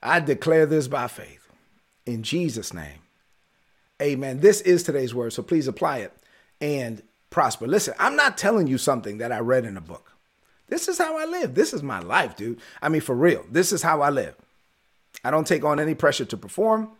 I 0.01 0.19
declare 0.19 0.65
this 0.65 0.87
by 0.87 1.07
faith. 1.07 1.36
In 2.07 2.23
Jesus' 2.23 2.73
name, 2.73 2.99
amen. 4.01 4.39
This 4.39 4.61
is 4.61 4.81
today's 4.81 5.13
word, 5.13 5.33
so 5.33 5.43
please 5.43 5.67
apply 5.67 5.97
it 5.97 6.13
and 6.61 7.03
prosper. 7.29 7.67
Listen, 7.67 7.95
I'm 7.99 8.15
not 8.15 8.37
telling 8.37 8.67
you 8.67 8.77
something 8.77 9.17
that 9.17 9.33
I 9.33 9.39
read 9.39 9.65
in 9.65 9.75
a 9.75 9.81
book. 9.81 10.13
This 10.69 10.87
is 10.87 10.97
how 10.97 11.17
I 11.17 11.25
live. 11.25 11.53
This 11.53 11.73
is 11.73 11.83
my 11.83 11.99
life, 11.99 12.37
dude. 12.37 12.61
I 12.81 12.87
mean, 12.87 13.01
for 13.01 13.13
real, 13.13 13.45
this 13.51 13.73
is 13.73 13.81
how 13.81 14.01
I 14.01 14.09
live. 14.09 14.35
I 15.21 15.31
don't 15.31 15.45
take 15.45 15.65
on 15.65 15.81
any 15.81 15.95
pressure 15.95 16.23
to 16.23 16.37
perform. 16.37 16.91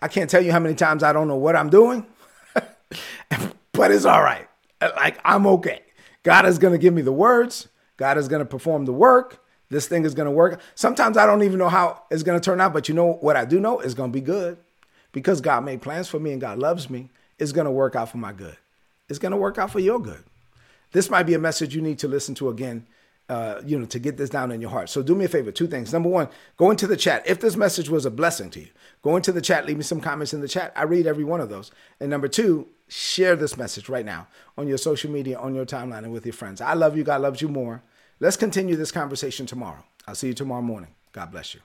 I 0.00 0.08
can't 0.08 0.30
tell 0.30 0.42
you 0.42 0.52
how 0.52 0.58
many 0.58 0.74
times 0.74 1.02
I 1.02 1.12
don't 1.12 1.28
know 1.28 1.36
what 1.36 1.56
I'm 1.56 1.68
doing, 1.68 2.06
but 3.72 3.90
it's 3.90 4.06
all 4.06 4.22
right. 4.22 4.48
Like, 4.80 5.18
I'm 5.26 5.46
okay. 5.46 5.82
God 6.22 6.46
is 6.46 6.58
going 6.58 6.72
to 6.72 6.78
give 6.78 6.94
me 6.94 7.02
the 7.02 7.12
words, 7.12 7.68
God 7.98 8.16
is 8.16 8.28
going 8.28 8.40
to 8.40 8.46
perform 8.46 8.86
the 8.86 8.94
work. 8.94 9.43
This 9.70 9.88
thing 9.88 10.04
is 10.04 10.14
going 10.14 10.26
to 10.26 10.30
work. 10.30 10.60
Sometimes 10.74 11.16
I 11.16 11.26
don't 11.26 11.42
even 11.42 11.58
know 11.58 11.68
how 11.68 12.02
it's 12.10 12.22
going 12.22 12.38
to 12.38 12.44
turn 12.44 12.60
out, 12.60 12.72
but 12.72 12.88
you 12.88 12.94
know 12.94 13.14
what 13.14 13.36
I 13.36 13.44
do 13.44 13.60
know 13.60 13.80
It's 13.80 13.94
going 13.94 14.10
to 14.10 14.14
be 14.14 14.20
good 14.20 14.58
because 15.12 15.40
God 15.40 15.64
made 15.64 15.82
plans 15.82 16.08
for 16.08 16.18
me 16.18 16.32
and 16.32 16.40
God 16.40 16.58
loves 16.58 16.90
me. 16.90 17.10
It's 17.38 17.52
going 17.52 17.64
to 17.64 17.70
work 17.70 17.96
out 17.96 18.10
for 18.10 18.18
my 18.18 18.32
good. 18.32 18.56
It's 19.08 19.18
going 19.18 19.32
to 19.32 19.38
work 19.38 19.58
out 19.58 19.70
for 19.70 19.80
your 19.80 20.00
good 20.00 20.24
this 20.94 21.10
might 21.10 21.24
be 21.24 21.34
a 21.34 21.38
message 21.38 21.74
you 21.74 21.82
need 21.82 21.98
to 21.98 22.08
listen 22.08 22.34
to 22.36 22.48
again. 22.48 22.86
Uh, 23.26 23.62
you 23.64 23.78
know, 23.78 23.86
to 23.86 23.98
get 23.98 24.18
this 24.18 24.28
down 24.28 24.52
in 24.52 24.60
your 24.60 24.68
heart. 24.68 24.90
So 24.90 25.02
do 25.02 25.14
me 25.14 25.24
a 25.24 25.28
favor, 25.28 25.50
two 25.50 25.66
things. 25.66 25.94
Number 25.94 26.10
one, 26.10 26.28
go 26.58 26.70
into 26.70 26.86
the 26.86 26.94
chat. 26.94 27.22
If 27.26 27.40
this 27.40 27.56
message 27.56 27.88
was 27.88 28.04
a 28.04 28.10
blessing 28.10 28.50
to 28.50 28.60
you, 28.60 28.68
go 29.00 29.16
into 29.16 29.32
the 29.32 29.40
chat, 29.40 29.64
leave 29.64 29.78
me 29.78 29.82
some 29.82 29.98
comments 29.98 30.34
in 30.34 30.42
the 30.42 30.46
chat. 30.46 30.74
I 30.76 30.82
read 30.82 31.06
every 31.06 31.24
one 31.24 31.40
of 31.40 31.48
those. 31.48 31.70
And 32.00 32.10
number 32.10 32.28
two, 32.28 32.68
share 32.86 33.34
this 33.34 33.56
message 33.56 33.88
right 33.88 34.04
now 34.04 34.26
on 34.58 34.68
your 34.68 34.76
social 34.76 35.10
media, 35.10 35.38
on 35.38 35.54
your 35.54 35.64
timeline, 35.64 36.04
and 36.04 36.12
with 36.12 36.26
your 36.26 36.34
friends. 36.34 36.60
I 36.60 36.74
love 36.74 36.98
you. 36.98 37.02
God 37.02 37.22
loves 37.22 37.40
you 37.40 37.48
more. 37.48 37.82
Let's 38.20 38.36
continue 38.36 38.76
this 38.76 38.92
conversation 38.92 39.44
tomorrow. 39.46 39.84
I'll 40.06 40.14
see 40.14 40.28
you 40.28 40.34
tomorrow 40.34 40.62
morning. 40.62 40.94
God 41.12 41.32
bless 41.32 41.54
you. 41.54 41.60